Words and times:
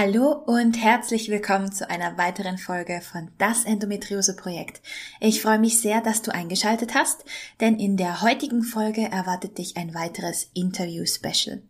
Hallo 0.00 0.30
und 0.30 0.80
herzlich 0.80 1.28
willkommen 1.28 1.72
zu 1.72 1.90
einer 1.90 2.16
weiteren 2.16 2.56
Folge 2.56 3.00
von 3.00 3.32
Das 3.36 3.64
Endometriose 3.64 4.36
Projekt. 4.36 4.80
Ich 5.18 5.42
freue 5.42 5.58
mich 5.58 5.80
sehr, 5.80 6.00
dass 6.00 6.22
du 6.22 6.32
eingeschaltet 6.32 6.94
hast, 6.94 7.24
denn 7.58 7.80
in 7.80 7.96
der 7.96 8.22
heutigen 8.22 8.62
Folge 8.62 9.10
erwartet 9.10 9.58
dich 9.58 9.76
ein 9.76 9.94
weiteres 9.94 10.50
Interview-Special. 10.54 11.60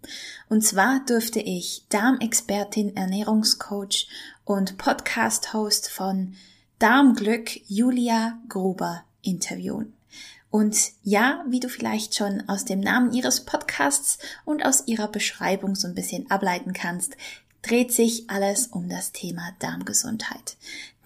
Und 0.51 0.62
zwar 0.62 1.01
durfte 1.07 1.41
ich 1.41 1.87
Darmexpertin, 1.88 2.95
Ernährungscoach 2.95 4.09
und 4.45 4.77
Podcast-Host 4.77 5.88
von 5.88 6.35
Darmglück 6.79 7.66
Julia 7.66 8.38
Gruber 8.51 9.05
interviewen. 9.23 9.95
Und 10.51 10.93
ja, 11.02 11.45
wie 11.49 11.60
du 11.60 11.71
vielleicht 11.71 12.15
schon 12.15 12.47
aus 12.47 12.66
dem 12.66 12.80
Namen 12.80 13.10
ihres 13.13 13.47
Podcasts 13.47 14.19
und 14.45 14.66
aus 14.66 14.83
ihrer 14.87 15.09
Beschreibung 15.09 15.74
so 15.74 15.88
ein 15.88 15.95
bisschen 15.95 16.30
ableiten 16.30 16.74
kannst, 16.74 17.16
dreht 17.62 17.93
sich 17.93 18.30
alles 18.30 18.69
um 18.69 18.89
das 18.89 19.12
Thema 19.12 19.55
Darmgesundheit. 19.59 20.57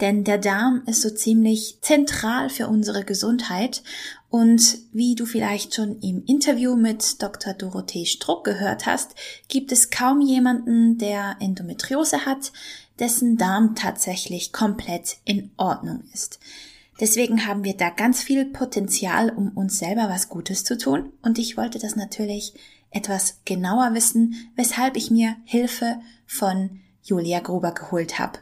Denn 0.01 0.25
der 0.25 0.39
Darm 0.39 0.83
ist 0.87 1.03
so 1.03 1.11
ziemlich 1.11 1.79
zentral 1.81 2.51
für 2.51 2.69
unsere 2.69 3.05
Gesundheit 3.05 3.83
und 4.31 4.79
wie 4.93 5.15
du 5.15 5.27
vielleicht 5.27 5.75
schon 5.75 6.01
im 6.01 6.25
Interview 6.25 6.75
mit 6.75 7.23
Dr. 7.23 7.53
Dorothee 7.53 8.07
Struck 8.07 8.45
gehört 8.45 8.87
hast, 8.87 9.15
gibt 9.49 9.73
es 9.73 9.91
kaum 9.91 10.21
jemanden, 10.21 10.99
der 10.99 11.37
Endometriose 11.39 12.25
hat, 12.25 12.53
dessen 12.99 13.37
Darm 13.37 13.75
tatsächlich 13.75 14.53
komplett 14.53 15.19
in 15.25 15.51
Ordnung 15.57 16.03
ist. 16.13 16.41
Deswegen 17.01 17.47
haben 17.47 17.65
wir 17.65 17.77
da 17.77 17.91
ganz 17.91 18.23
viel 18.23 18.45
Potenzial, 18.47 19.31
um 19.31 19.51
uns 19.51 19.79
selber 19.79 20.09
was 20.09 20.29
Gutes 20.29 20.65
zu 20.65 20.79
tun. 20.79 21.13
Und 21.23 21.39
ich 21.39 21.57
wollte 21.57 21.79
das 21.79 21.97
natürlich 21.97 22.55
etwas 22.91 23.39
genauer 23.45 23.95
wissen, 23.95 24.51
weshalb 24.57 24.97
ich 24.97 25.11
mir 25.11 25.37
Hilfe 25.45 26.01
von 26.33 26.81
Julia 27.03 27.41
Gruber 27.41 27.73
geholt 27.73 28.19
habe. 28.19 28.39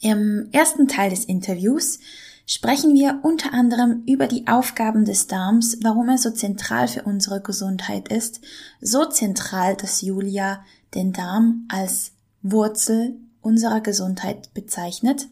Im 0.00 0.48
ersten 0.52 0.88
Teil 0.88 1.10
des 1.10 1.24
Interviews 1.24 1.98
sprechen 2.46 2.94
wir 2.94 3.20
unter 3.22 3.54
anderem 3.54 4.02
über 4.06 4.26
die 4.26 4.46
Aufgaben 4.46 5.04
des 5.04 5.26
Darms, 5.26 5.78
warum 5.82 6.08
er 6.08 6.18
so 6.18 6.30
zentral 6.30 6.88
für 6.88 7.02
unsere 7.02 7.40
Gesundheit 7.40 8.08
ist, 8.08 8.40
so 8.80 9.06
zentral, 9.06 9.76
dass 9.76 10.02
Julia 10.02 10.62
den 10.94 11.12
Darm 11.12 11.66
als 11.68 12.12
Wurzel 12.42 13.16
unserer 13.40 13.80
Gesundheit 13.80 14.52
bezeichnet 14.52 15.26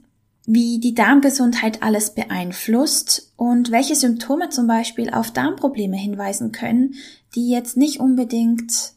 wie 0.45 0.81
die 0.81 0.95
Darmgesundheit 0.95 1.83
alles 1.83 2.15
beeinflusst 2.15 3.33
und 3.37 3.71
welche 3.71 3.95
Symptome 3.95 4.49
zum 4.49 4.67
Beispiel 4.67 5.11
auf 5.11 5.31
Darmprobleme 5.31 5.97
hinweisen 5.97 6.53
können, 6.53 6.95
die 7.35 7.49
jetzt 7.49 7.77
nicht 7.77 8.01
unbedingt 8.01 8.93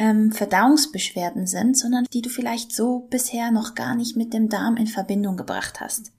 ähm, 0.00 0.32
Verdauungsbeschwerden 0.32 1.46
sind, 1.46 1.76
sondern 1.76 2.06
die 2.10 2.22
du 2.22 2.30
vielleicht 2.30 2.74
so 2.74 3.06
bisher 3.10 3.50
noch 3.50 3.74
gar 3.74 3.94
nicht 3.94 4.16
mit 4.16 4.32
dem 4.32 4.48
Darm 4.48 4.78
in 4.78 4.86
Verbindung 4.86 5.36
gebracht 5.36 5.78
hast. 5.80 6.10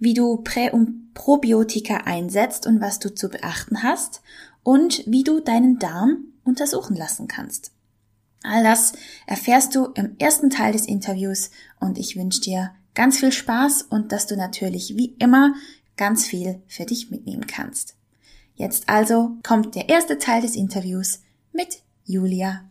Wie 0.00 0.14
du 0.14 0.38
Prä- 0.38 0.72
und 0.72 1.14
Probiotika 1.14 1.98
einsetzt 1.98 2.66
und 2.66 2.80
was 2.80 2.98
du 2.98 3.14
zu 3.14 3.28
beachten 3.28 3.84
hast 3.84 4.20
und 4.64 5.04
wie 5.06 5.22
du 5.22 5.38
deinen 5.38 5.78
Darm 5.78 6.24
untersuchen 6.42 6.96
lassen 6.96 7.28
kannst. 7.28 7.70
All 8.42 8.64
das 8.64 8.94
erfährst 9.26 9.76
du 9.76 9.86
im 9.94 10.16
ersten 10.18 10.50
Teil 10.50 10.72
des 10.72 10.86
Interviews 10.86 11.50
und 11.78 11.98
ich 11.98 12.16
wünsche 12.16 12.40
dir 12.40 12.72
ganz 12.94 13.18
viel 13.18 13.30
Spaß 13.30 13.82
und 13.82 14.10
dass 14.10 14.26
du 14.26 14.36
natürlich 14.36 14.96
wie 14.96 15.14
immer 15.20 15.54
ganz 15.96 16.26
viel 16.26 16.62
für 16.66 16.84
dich 16.84 17.12
mitnehmen 17.12 17.46
kannst. 17.46 17.94
Jetzt 18.56 18.88
also 18.88 19.36
kommt 19.44 19.76
der 19.76 19.88
erste 19.88 20.18
Teil 20.18 20.42
des 20.42 20.56
Interviews 20.56 21.20
mit 21.52 21.82
Julia. 22.04 22.68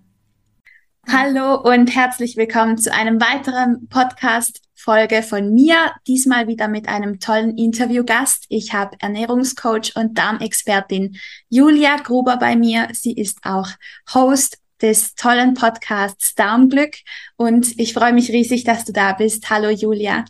Hallo 1.10 1.56
und 1.56 1.96
herzlich 1.96 2.36
willkommen 2.36 2.78
zu 2.78 2.94
einem 2.94 3.22
weiteren 3.22 3.88
Podcast 3.88 4.62
Folge 4.76 5.24
von 5.24 5.54
mir, 5.54 5.94
diesmal 6.06 6.48
wieder 6.50 6.68
mit 6.68 6.90
einem 6.90 7.22
tollen 7.22 7.58
Interviewgast. 7.58 8.46
Ich 8.50 8.74
habe 8.74 8.98
Ernährungscoach 9.00 9.96
und 9.96 10.18
Darmexpertin 10.18 11.16
Julia 11.48 11.96
Gruber 11.96 12.36
bei 12.36 12.58
mir. 12.58 12.90
Sie 12.92 13.14
ist 13.14 13.40
auch 13.44 13.70
Host 14.14 14.58
des 14.82 15.16
tollen 15.16 15.54
Podcasts 15.54 16.36
Darmglück 16.36 16.96
und 17.38 17.80
ich 17.80 17.94
freue 17.94 18.12
mich 18.12 18.30
riesig, 18.32 18.66
dass 18.66 18.84
du 18.84 18.92
da 18.92 19.14
bist. 19.14 19.50
Hallo 19.50 19.70
Julia. 19.70 20.26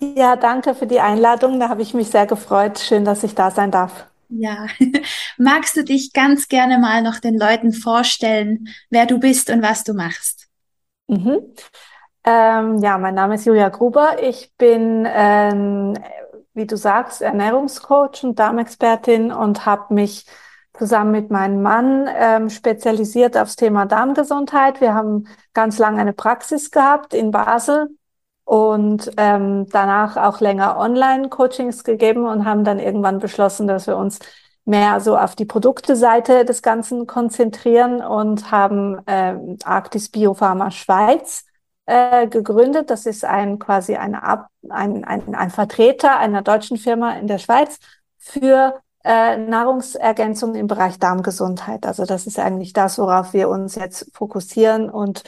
Ja, 0.00 0.36
danke 0.36 0.74
für 0.74 0.86
die 0.86 1.00
Einladung. 1.00 1.60
Da 1.60 1.68
habe 1.68 1.82
ich 1.82 1.92
mich 1.92 2.08
sehr 2.08 2.26
gefreut. 2.26 2.78
Schön, 2.78 3.04
dass 3.04 3.22
ich 3.22 3.34
da 3.34 3.50
sein 3.50 3.70
darf. 3.70 4.06
Ja, 4.36 4.66
magst 5.38 5.76
du 5.76 5.84
dich 5.84 6.12
ganz 6.12 6.48
gerne 6.48 6.78
mal 6.78 7.02
noch 7.02 7.20
den 7.20 7.38
Leuten 7.38 7.72
vorstellen, 7.72 8.68
wer 8.90 9.06
du 9.06 9.18
bist 9.18 9.48
und 9.48 9.62
was 9.62 9.84
du 9.84 9.94
machst? 9.94 10.48
Mhm. 11.06 11.54
Ähm, 12.24 12.78
ja, 12.78 12.98
mein 12.98 13.14
Name 13.14 13.36
ist 13.36 13.46
Julia 13.46 13.68
Gruber. 13.68 14.22
Ich 14.22 14.52
bin, 14.56 15.06
ähm, 15.08 15.94
wie 16.54 16.66
du 16.66 16.76
sagst, 16.76 17.22
Ernährungscoach 17.22 18.24
und 18.24 18.38
Darmexpertin 18.38 19.30
und 19.30 19.66
habe 19.66 19.94
mich 19.94 20.26
zusammen 20.76 21.12
mit 21.12 21.30
meinem 21.30 21.62
Mann 21.62 22.08
ähm, 22.12 22.50
spezialisiert 22.50 23.36
aufs 23.36 23.54
Thema 23.54 23.86
Darmgesundheit. 23.86 24.80
Wir 24.80 24.94
haben 24.94 25.28
ganz 25.52 25.78
lange 25.78 26.00
eine 26.00 26.12
Praxis 26.12 26.72
gehabt 26.72 27.14
in 27.14 27.30
Basel 27.30 27.90
und 28.44 29.10
ähm, 29.16 29.66
danach 29.70 30.16
auch 30.16 30.40
länger 30.40 30.78
Online-Coachings 30.78 31.84
gegeben 31.84 32.26
und 32.26 32.44
haben 32.44 32.64
dann 32.64 32.78
irgendwann 32.78 33.18
beschlossen, 33.18 33.66
dass 33.66 33.86
wir 33.86 33.96
uns 33.96 34.18
mehr 34.64 35.00
so 35.00 35.16
auf 35.16 35.34
die 35.34 35.44
Produkteseite 35.44 36.44
des 36.44 36.62
Ganzen 36.62 37.06
konzentrieren 37.06 38.02
und 38.02 38.50
haben 38.50 39.00
ähm, 39.06 39.58
Arctis 39.64 40.08
Biopharma 40.08 40.70
Schweiz 40.70 41.44
äh, 41.86 42.26
gegründet. 42.28 42.90
Das 42.90 43.06
ist 43.06 43.24
ein 43.24 43.58
quasi 43.58 43.96
eine 43.96 44.22
Ab 44.22 44.48
ein, 44.70 45.04
ein, 45.04 45.34
ein 45.34 45.50
Vertreter 45.50 46.18
einer 46.18 46.42
deutschen 46.42 46.78
Firma 46.78 47.12
in 47.14 47.26
der 47.26 47.38
Schweiz 47.38 47.78
für 48.18 48.80
äh, 49.04 49.36
Nahrungsergänzung 49.36 50.54
im 50.54 50.66
Bereich 50.66 50.98
Darmgesundheit. 50.98 51.86
Also 51.86 52.06
das 52.06 52.26
ist 52.26 52.38
eigentlich 52.38 52.72
das, 52.72 52.98
worauf 52.98 53.34
wir 53.34 53.50
uns 53.50 53.74
jetzt 53.74 54.10
fokussieren. 54.14 54.88
Und 54.88 55.24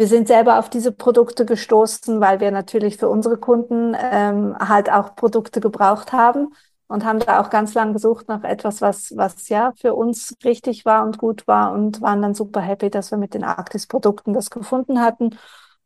wir 0.00 0.06
sind 0.06 0.28
selber 0.28 0.58
auf 0.58 0.70
diese 0.70 0.92
Produkte 0.92 1.44
gestoßen, 1.44 2.22
weil 2.22 2.40
wir 2.40 2.50
natürlich 2.52 2.96
für 2.96 3.10
unsere 3.10 3.36
Kunden 3.36 3.94
ähm, 4.00 4.56
halt 4.58 4.90
auch 4.90 5.14
Produkte 5.14 5.60
gebraucht 5.60 6.14
haben 6.14 6.54
und 6.88 7.04
haben 7.04 7.18
da 7.18 7.38
auch 7.38 7.50
ganz 7.50 7.74
lang 7.74 7.92
gesucht 7.92 8.26
nach 8.26 8.42
etwas, 8.42 8.80
was, 8.80 9.14
was 9.18 9.50
ja 9.50 9.74
für 9.76 9.92
uns 9.94 10.34
richtig 10.42 10.86
war 10.86 11.04
und 11.04 11.18
gut 11.18 11.46
war 11.46 11.72
und 11.74 12.00
waren 12.00 12.22
dann 12.22 12.32
super 12.32 12.62
happy, 12.62 12.88
dass 12.88 13.10
wir 13.10 13.18
mit 13.18 13.34
den 13.34 13.44
Arktis-Produkten 13.44 14.32
das 14.32 14.48
gefunden 14.48 15.02
hatten. 15.02 15.36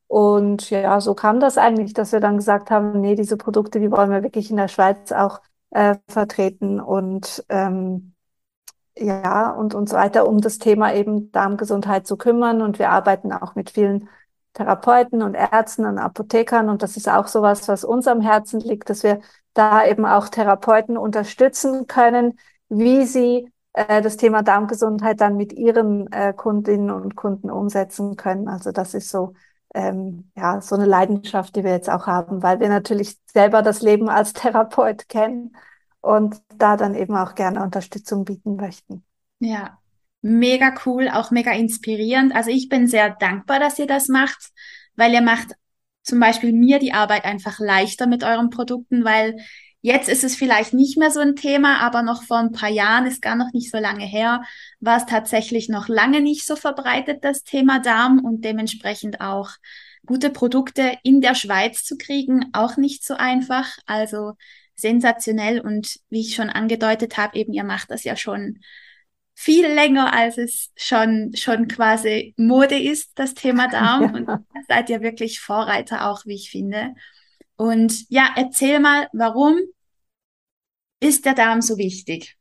Und 0.06 0.70
ja, 0.70 1.00
so 1.00 1.14
kam 1.16 1.40
das 1.40 1.58
eigentlich, 1.58 1.92
dass 1.92 2.12
wir 2.12 2.20
dann 2.20 2.36
gesagt 2.36 2.70
haben, 2.70 3.00
nee, 3.00 3.16
diese 3.16 3.36
Produkte, 3.36 3.80
die 3.80 3.90
wollen 3.90 4.12
wir 4.12 4.22
wirklich 4.22 4.48
in 4.48 4.58
der 4.58 4.68
Schweiz 4.68 5.10
auch 5.10 5.40
äh, 5.70 5.96
vertreten 6.06 6.78
und 6.78 7.44
ähm, 7.48 8.13
ja, 8.96 9.50
und 9.50 9.74
uns 9.74 9.92
weiter 9.92 10.28
um 10.28 10.40
das 10.40 10.58
Thema 10.58 10.94
eben 10.94 11.32
Darmgesundheit 11.32 12.06
zu 12.06 12.16
kümmern. 12.16 12.62
Und 12.62 12.78
wir 12.78 12.90
arbeiten 12.90 13.32
auch 13.32 13.54
mit 13.54 13.70
vielen 13.70 14.08
Therapeuten 14.54 15.22
und 15.22 15.34
Ärzten 15.34 15.84
und 15.84 15.98
Apothekern. 15.98 16.68
Und 16.68 16.82
das 16.82 16.96
ist 16.96 17.08
auch 17.08 17.26
sowas, 17.26 17.68
was 17.68 17.84
uns 17.84 18.06
am 18.06 18.20
Herzen 18.20 18.60
liegt, 18.60 18.90
dass 18.90 19.02
wir 19.02 19.20
da 19.52 19.84
eben 19.86 20.06
auch 20.06 20.28
Therapeuten 20.28 20.96
unterstützen 20.96 21.86
können, 21.86 22.38
wie 22.68 23.04
sie 23.04 23.50
äh, 23.72 24.02
das 24.02 24.16
Thema 24.16 24.42
Darmgesundheit 24.42 25.20
dann 25.20 25.36
mit 25.36 25.52
ihren 25.52 26.10
äh, 26.12 26.32
Kundinnen 26.32 26.90
und 26.90 27.16
Kunden 27.16 27.50
umsetzen 27.50 28.16
können. 28.16 28.48
Also 28.48 28.72
das 28.72 28.94
ist 28.94 29.10
so 29.10 29.34
ähm, 29.74 30.30
ja, 30.36 30.60
so 30.60 30.76
eine 30.76 30.86
Leidenschaft, 30.86 31.56
die 31.56 31.64
wir 31.64 31.72
jetzt 31.72 31.90
auch 31.90 32.06
haben, 32.06 32.42
weil 32.42 32.60
wir 32.60 32.68
natürlich 32.68 33.18
selber 33.32 33.62
das 33.62 33.82
Leben 33.82 34.08
als 34.08 34.32
Therapeut 34.34 35.08
kennen 35.08 35.56
und 36.04 36.36
da 36.58 36.76
dann 36.76 36.94
eben 36.94 37.16
auch 37.16 37.34
gerne 37.34 37.62
Unterstützung 37.62 38.24
bieten 38.24 38.56
möchten. 38.56 39.04
Ja, 39.40 39.78
mega 40.20 40.74
cool, 40.84 41.08
auch 41.08 41.30
mega 41.30 41.52
inspirierend. 41.52 42.34
Also 42.34 42.50
ich 42.50 42.68
bin 42.68 42.86
sehr 42.86 43.10
dankbar, 43.10 43.58
dass 43.58 43.78
ihr 43.78 43.86
das 43.86 44.08
macht, 44.08 44.50
weil 44.96 45.12
ihr 45.14 45.22
macht 45.22 45.54
zum 46.02 46.20
Beispiel 46.20 46.52
mir 46.52 46.78
die 46.78 46.92
Arbeit 46.92 47.24
einfach 47.24 47.58
leichter 47.58 48.06
mit 48.06 48.22
euren 48.22 48.50
Produkten, 48.50 49.04
weil 49.04 49.36
Jetzt 49.86 50.08
ist 50.08 50.24
es 50.24 50.34
vielleicht 50.34 50.72
nicht 50.72 50.96
mehr 50.96 51.10
so 51.10 51.20
ein 51.20 51.36
Thema, 51.36 51.80
aber 51.80 52.00
noch 52.00 52.22
vor 52.22 52.38
ein 52.38 52.52
paar 52.52 52.70
Jahren, 52.70 53.04
ist 53.04 53.20
gar 53.20 53.36
noch 53.36 53.52
nicht 53.52 53.70
so 53.70 53.76
lange 53.76 54.06
her, 54.06 54.42
war 54.80 54.96
es 54.96 55.04
tatsächlich 55.04 55.68
noch 55.68 55.88
lange 55.88 56.22
nicht 56.22 56.46
so 56.46 56.56
verbreitet, 56.56 57.22
das 57.22 57.44
Thema 57.44 57.80
Darm 57.80 58.18
und 58.24 58.46
dementsprechend 58.46 59.20
auch 59.20 59.50
gute 60.06 60.30
Produkte 60.30 60.96
in 61.02 61.20
der 61.20 61.34
Schweiz 61.34 61.84
zu 61.84 61.98
kriegen, 61.98 62.46
auch 62.54 62.78
nicht 62.78 63.04
so 63.04 63.12
einfach. 63.12 63.76
Also 63.84 64.32
sensationell 64.74 65.60
und 65.60 66.00
wie 66.10 66.20
ich 66.20 66.34
schon 66.34 66.50
angedeutet 66.50 67.16
habe, 67.16 67.38
eben 67.38 67.52
ihr 67.52 67.64
macht 67.64 67.90
das 67.90 68.04
ja 68.04 68.16
schon 68.16 68.60
viel 69.34 69.66
länger, 69.66 70.14
als 70.14 70.38
es 70.38 70.72
schon, 70.76 71.32
schon 71.34 71.68
quasi 71.68 72.34
Mode 72.36 72.78
ist, 72.78 73.18
das 73.18 73.34
Thema 73.34 73.68
Darm. 73.70 74.02
Ja. 74.02 74.12
Und 74.12 74.26
da 74.26 74.44
seid 74.68 74.90
ihr 74.90 75.00
wirklich 75.02 75.40
Vorreiter 75.40 76.08
auch, 76.08 76.24
wie 76.24 76.34
ich 76.34 76.50
finde. 76.50 76.94
Und 77.56 78.08
ja, 78.08 78.30
erzähl 78.36 78.80
mal, 78.80 79.08
warum 79.12 79.58
ist 81.00 81.24
der 81.24 81.34
Darm 81.34 81.60
so 81.60 81.76
wichtig? 81.76 82.36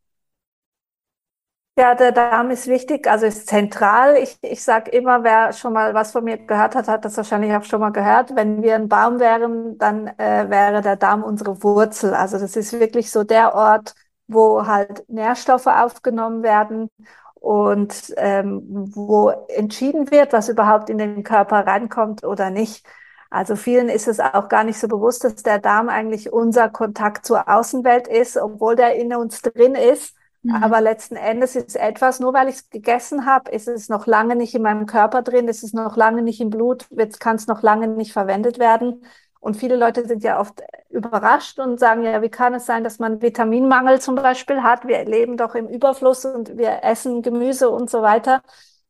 Ja, 1.75 1.95
der 1.95 2.11
Darm 2.11 2.51
ist 2.51 2.67
wichtig, 2.67 3.07
also 3.07 3.25
ist 3.25 3.47
zentral. 3.47 4.15
Ich, 4.17 4.37
ich 4.43 4.63
sage 4.63 4.91
immer, 4.91 5.23
wer 5.23 5.53
schon 5.53 5.73
mal 5.73 5.95
was 5.95 6.11
von 6.11 6.23
mir 6.23 6.37
gehört 6.37 6.75
hat, 6.75 6.87
hat 6.87 7.03
das 7.03 7.17
wahrscheinlich 7.17 7.51
auch 7.55 7.63
schon 7.63 7.79
mal 7.79 7.89
gehört. 7.89 8.35
Wenn 8.35 8.61
wir 8.61 8.75
ein 8.75 8.87
Baum 8.89 9.19
wären, 9.19 9.77
dann 9.79 10.05
äh, 10.19 10.47
wäre 10.51 10.81
der 10.81 10.97
Darm 10.97 11.23
unsere 11.23 11.63
Wurzel. 11.63 12.13
Also 12.13 12.37
das 12.37 12.55
ist 12.55 12.73
wirklich 12.79 13.09
so 13.09 13.23
der 13.23 13.55
Ort, 13.55 13.95
wo 14.27 14.67
halt 14.67 15.09
Nährstoffe 15.09 15.65
aufgenommen 15.65 16.43
werden 16.43 16.89
und 17.35 18.13
ähm, 18.17 18.61
wo 18.95 19.29
entschieden 19.49 20.11
wird, 20.11 20.31
was 20.31 20.49
überhaupt 20.49 20.91
in 20.91 20.99
den 20.99 21.23
Körper 21.23 21.65
reinkommt 21.65 22.23
oder 22.23 22.51
nicht. 22.51 22.85
Also 23.31 23.55
vielen 23.55 23.89
ist 23.89 24.07
es 24.07 24.19
auch 24.19 24.47
gar 24.47 24.63
nicht 24.63 24.79
so 24.79 24.87
bewusst, 24.87 25.23
dass 25.23 25.35
der 25.41 25.57
Darm 25.57 25.89
eigentlich 25.89 26.31
unser 26.31 26.69
Kontakt 26.69 27.25
zur 27.25 27.49
Außenwelt 27.49 28.07
ist, 28.07 28.37
obwohl 28.37 28.75
der 28.75 28.95
in 28.95 29.13
uns 29.15 29.41
drin 29.41 29.73
ist. 29.73 30.15
Mhm. 30.43 30.55
Aber 30.55 30.81
letzten 30.81 31.15
Endes 31.15 31.55
ist 31.55 31.75
etwas, 31.75 32.19
nur 32.19 32.33
weil 32.33 32.49
ich 32.49 32.55
es 32.55 32.69
gegessen 32.69 33.25
habe, 33.25 33.49
ist 33.51 33.67
es 33.67 33.89
noch 33.89 34.07
lange 34.07 34.35
nicht 34.35 34.53
in 34.53 34.61
meinem 34.61 34.85
Körper 34.85 35.21
drin, 35.21 35.47
ist 35.47 35.63
es 35.63 35.73
noch 35.73 35.95
lange 35.95 36.21
nicht 36.21 36.41
im 36.41 36.49
Blut, 36.49 36.87
kann 37.19 37.37
es 37.37 37.47
noch 37.47 37.61
lange 37.61 37.87
nicht 37.87 38.13
verwendet 38.13 38.59
werden. 38.59 39.03
Und 39.39 39.57
viele 39.57 39.75
Leute 39.75 40.07
sind 40.07 40.23
ja 40.23 40.39
oft 40.39 40.61
überrascht 40.89 41.59
und 41.59 41.77
sagen, 41.79 42.03
ja, 42.03 42.21
wie 42.21 42.29
kann 42.29 42.53
es 42.53 42.65
sein, 42.65 42.83
dass 42.83 42.99
man 42.99 43.21
Vitaminmangel 43.21 43.99
zum 43.99 44.15
Beispiel 44.15 44.63
hat? 44.63 44.87
Wir 44.87 45.03
leben 45.03 45.35
doch 45.35 45.55
im 45.55 45.67
Überfluss 45.67 46.23
und 46.23 46.57
wir 46.57 46.83
essen 46.83 47.21
Gemüse 47.21 47.69
und 47.69 47.89
so 47.89 48.01
weiter. 48.01 48.41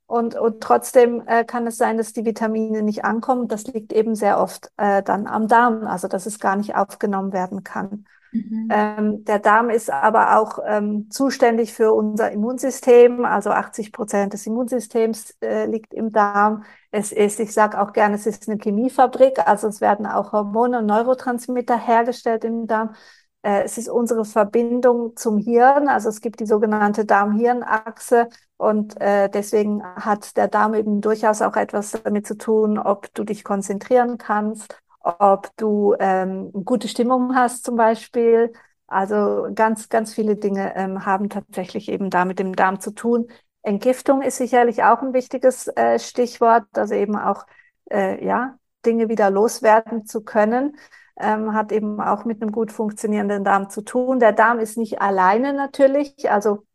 Und, 0.05 0.35
und 0.35 0.61
trotzdem 0.61 1.23
äh, 1.25 1.43
kann 1.43 1.65
es 1.65 1.77
sein, 1.77 1.97
dass 1.97 2.13
die 2.13 2.25
Vitamine 2.25 2.83
nicht 2.83 3.03
ankommen. 3.03 3.47
Das 3.47 3.65
liegt 3.65 3.93
eben 3.93 4.15
sehr 4.15 4.39
oft 4.39 4.71
äh, 4.77 5.01
dann 5.01 5.25
am 5.25 5.47
Darm, 5.47 5.87
also 5.87 6.07
dass 6.07 6.27
es 6.27 6.39
gar 6.39 6.55
nicht 6.55 6.75
aufgenommen 6.75 7.33
werden 7.33 7.63
kann. 7.63 8.05
Mhm. 8.33 8.67
Ähm, 8.71 9.25
der 9.25 9.39
Darm 9.39 9.69
ist 9.69 9.91
aber 9.91 10.39
auch 10.39 10.59
ähm, 10.65 11.09
zuständig 11.11 11.73
für 11.73 11.93
unser 11.93 12.31
Immunsystem. 12.31 13.25
Also 13.25 13.51
80 13.51 13.91
Prozent 13.91 14.33
des 14.33 14.47
Immunsystems 14.47 15.37
äh, 15.41 15.65
liegt 15.67 15.93
im 15.93 16.11
Darm. 16.11 16.63
Es 16.91 17.11
ist, 17.11 17.39
ich 17.39 17.53
sage 17.53 17.79
auch 17.79 17.93
gerne, 17.93 18.15
es 18.15 18.25
ist 18.25 18.49
eine 18.49 18.57
Chemiefabrik. 18.59 19.47
Also 19.47 19.67
es 19.67 19.81
werden 19.81 20.07
auch 20.07 20.31
Hormone 20.31 20.79
und 20.79 20.87
Neurotransmitter 20.87 21.77
hergestellt 21.77 22.43
im 22.43 22.65
Darm. 22.65 22.95
Äh, 23.43 23.63
es 23.63 23.77
ist 23.77 23.89
unsere 23.89 24.25
Verbindung 24.25 25.15
zum 25.15 25.37
Hirn. 25.37 25.87
Also 25.87 26.09
es 26.09 26.19
gibt 26.19 26.39
die 26.39 26.47
sogenannte 26.47 27.05
Darm-Hirn-Achse. 27.05 28.29
Und 28.57 28.99
äh, 28.99 29.29
deswegen 29.29 29.83
hat 29.83 30.37
der 30.37 30.47
Darm 30.47 30.73
eben 30.73 31.01
durchaus 31.01 31.41
auch 31.43 31.55
etwas 31.55 31.91
damit 32.03 32.25
zu 32.25 32.35
tun, 32.37 32.79
ob 32.79 33.13
du 33.13 33.23
dich 33.25 33.43
konzentrieren 33.43 34.17
kannst, 34.17 34.81
ob 35.03 35.55
du 35.57 35.95
ähm, 35.99 36.51
gute 36.65 36.87
Stimmung 36.87 37.35
hast 37.35 37.65
zum 37.65 37.75
Beispiel. 37.75 38.53
Also 38.87 39.49
ganz, 39.53 39.89
ganz 39.89 40.13
viele 40.13 40.35
Dinge 40.35 40.75
ähm, 40.75 41.05
haben 41.05 41.29
tatsächlich 41.29 41.89
eben 41.89 42.09
da 42.09 42.25
mit 42.25 42.39
dem 42.39 42.55
Darm 42.55 42.79
zu 42.79 42.91
tun. 42.91 43.27
Entgiftung 43.61 44.21
ist 44.21 44.37
sicherlich 44.37 44.83
auch 44.83 45.01
ein 45.01 45.13
wichtiges 45.13 45.67
äh, 45.67 45.99
Stichwort, 45.99 46.65
also 46.73 46.93
eben 46.93 47.15
auch 47.17 47.45
äh, 47.91 48.23
ja 48.25 48.57
Dinge 48.85 49.09
wieder 49.09 49.29
loswerden 49.29 50.05
zu 50.05 50.23
können, 50.23 50.77
ähm, 51.19 51.53
hat 51.53 51.71
eben 51.71 52.01
auch 52.01 52.25
mit 52.25 52.41
einem 52.41 52.51
gut 52.51 52.71
funktionierenden 52.71 53.43
Darm 53.43 53.69
zu 53.69 53.81
tun. 53.81 54.19
Der 54.19 54.33
Darm 54.33 54.59
ist 54.59 54.77
nicht 54.77 55.01
alleine 55.01 55.53
natürlich, 55.53 56.29
also 56.29 56.65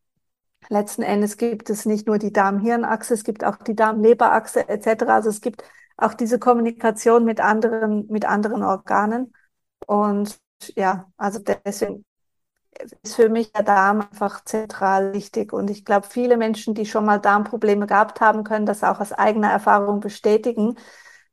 letzten 0.68 1.02
Endes 1.02 1.36
gibt 1.36 1.70
es 1.70 1.86
nicht 1.86 2.06
nur 2.06 2.18
die 2.18 2.32
Darm-Hirn-Achse, 2.32 3.14
es 3.14 3.24
gibt 3.24 3.44
auch 3.44 3.56
die 3.56 3.74
Darm-Leber-Achse 3.76 4.68
etc. 4.68 5.04
Also 5.04 5.30
es 5.30 5.40
gibt 5.40 5.62
auch 5.98 6.14
diese 6.14 6.38
Kommunikation 6.38 7.24
mit 7.26 7.40
anderen, 7.40 8.06
mit 8.08 8.24
anderen 8.26 8.62
Organen. 8.62 9.34
Und 9.86 10.40
ja, 10.76 11.10
also 11.18 11.40
deswegen 11.40 12.04
ist 13.02 13.16
für 13.16 13.28
mich 13.28 13.52
der 13.52 13.62
Darm 13.64 14.00
einfach 14.02 14.44
zentral 14.44 15.12
wichtig. 15.14 15.52
Und 15.52 15.70
ich 15.70 15.84
glaube, 15.84 16.06
viele 16.08 16.36
Menschen, 16.36 16.74
die 16.74 16.86
schon 16.86 17.04
mal 17.04 17.18
Darmprobleme 17.18 17.86
gehabt 17.86 18.20
haben, 18.20 18.44
können 18.44 18.66
das 18.66 18.84
auch 18.84 19.00
aus 19.00 19.12
eigener 19.12 19.50
Erfahrung 19.50 20.00
bestätigen, 20.00 20.76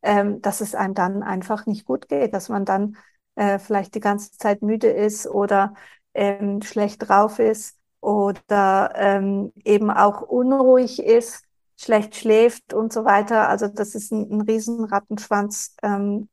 ähm, 0.02 0.42
dass 0.42 0.62
es 0.62 0.76
einem 0.76 0.94
dann 0.96 1.24
einfach 1.24 1.66
nicht 1.66 1.86
gut 1.86 2.08
geht, 2.10 2.34
dass 2.34 2.50
man 2.50 2.66
dann 2.66 2.98
äh, 3.36 3.60
vielleicht 3.60 3.96
die 3.96 4.00
ganze 4.00 4.32
Zeit 4.38 4.62
müde 4.62 4.88
ist 4.90 5.28
oder 5.28 5.74
ähm, 6.14 6.62
schlecht 6.62 7.08
drauf 7.08 7.40
ist 7.40 7.78
oder 8.02 8.94
ähm, 8.96 9.52
eben 9.64 9.92
auch 9.92 10.22
unruhig 10.22 11.04
ist 11.04 11.45
schlecht 11.78 12.16
schläft 12.16 12.74
und 12.74 12.94
so 12.94 13.06
weiter. 13.06 13.50
Also 13.50 13.68
das 13.68 13.96
ist 13.96 14.12
ein, 14.12 14.30
ein 14.32 14.42
Riesenrattenschwanz 14.42 15.76
ähm, 15.84 16.30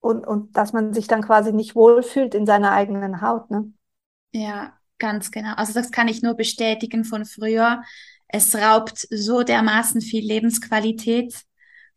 und, 0.00 0.26
und 0.26 0.56
dass 0.56 0.72
man 0.72 0.92
sich 0.92 1.06
dann 1.06 1.22
quasi 1.22 1.52
nicht 1.52 1.74
wohlfühlt 1.74 2.34
in 2.34 2.46
seiner 2.46 2.72
eigenen 2.72 3.20
Haut. 3.20 3.50
Ne? 3.50 3.72
Ja, 4.32 4.74
ganz 4.98 5.30
genau. 5.30 5.54
Also 5.54 5.72
das 5.72 5.90
kann 5.90 6.08
ich 6.08 6.22
nur 6.22 6.34
bestätigen 6.34 7.04
von 7.04 7.24
früher. 7.24 7.82
Es 8.28 8.54
raubt 8.54 9.06
so 9.10 9.42
dermaßen 9.42 10.00
viel 10.00 10.26
Lebensqualität 10.26 11.34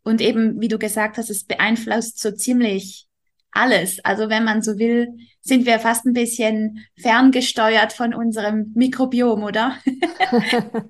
und 0.04 0.20
eben, 0.20 0.60
wie 0.60 0.68
du 0.68 0.78
gesagt 0.78 1.18
hast, 1.18 1.30
es 1.30 1.44
beeinflusst 1.44 2.20
so 2.20 2.30
ziemlich 2.30 3.08
alles. 3.50 3.98
Also 4.04 4.28
wenn 4.28 4.44
man 4.44 4.62
so 4.62 4.78
will, 4.78 5.08
sind 5.40 5.66
wir 5.66 5.80
fast 5.80 6.06
ein 6.06 6.12
bisschen 6.12 6.86
ferngesteuert 6.96 7.92
von 7.92 8.14
unserem 8.14 8.72
Mikrobiom, 8.74 9.42
oder? 9.42 9.76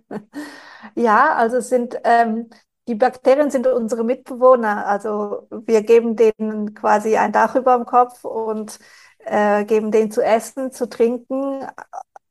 Ja, 0.95 1.35
also 1.35 1.61
sind 1.61 1.97
ähm, 2.05 2.49
die 2.87 2.95
Bakterien 2.95 3.51
sind 3.51 3.67
unsere 3.67 4.05
Mitbewohner. 4.05 4.87
Also 4.87 5.47
wir 5.51 5.83
geben 5.83 6.17
denen 6.17 6.75
quasi 6.75 7.17
ein 7.17 7.33
Dach 7.33 7.55
über 7.55 7.77
dem 7.77 7.85
Kopf 7.87 8.25
und 8.25 8.79
äh, 9.19 9.65
geben 9.65 9.91
denen 9.91 10.11
zu 10.11 10.23
essen, 10.25 10.73
zu 10.73 10.89
trinken. 10.89 11.67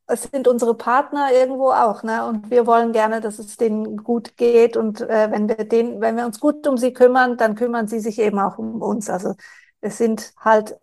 Es 0.07 0.23
sind 0.23 0.47
unsere 0.47 0.75
Partner 0.75 1.31
irgendwo 1.33 1.71
auch, 1.71 2.03
ne? 2.03 2.25
Und 2.27 2.49
wir 2.51 2.65
wollen 2.67 2.93
gerne, 2.93 3.21
dass 3.21 3.39
es 3.39 3.57
denen 3.57 3.97
gut 3.97 4.37
geht. 4.37 4.77
Und 4.77 5.01
äh, 5.01 5.31
wenn 5.31 5.49
wir 5.49 5.57
den, 5.67 6.01
wenn 6.01 6.15
wir 6.17 6.25
uns 6.25 6.39
gut 6.39 6.65
um 6.67 6.77
sie 6.77 6.93
kümmern, 6.93 7.37
dann 7.37 7.55
kümmern 7.55 7.87
sie 7.87 7.99
sich 7.99 8.19
eben 8.19 8.39
auch 8.39 8.57
um 8.57 8.81
uns. 8.81 9.09
Also 9.09 9.35
es 9.81 9.97
sind 9.97 10.33
halt 10.39 10.73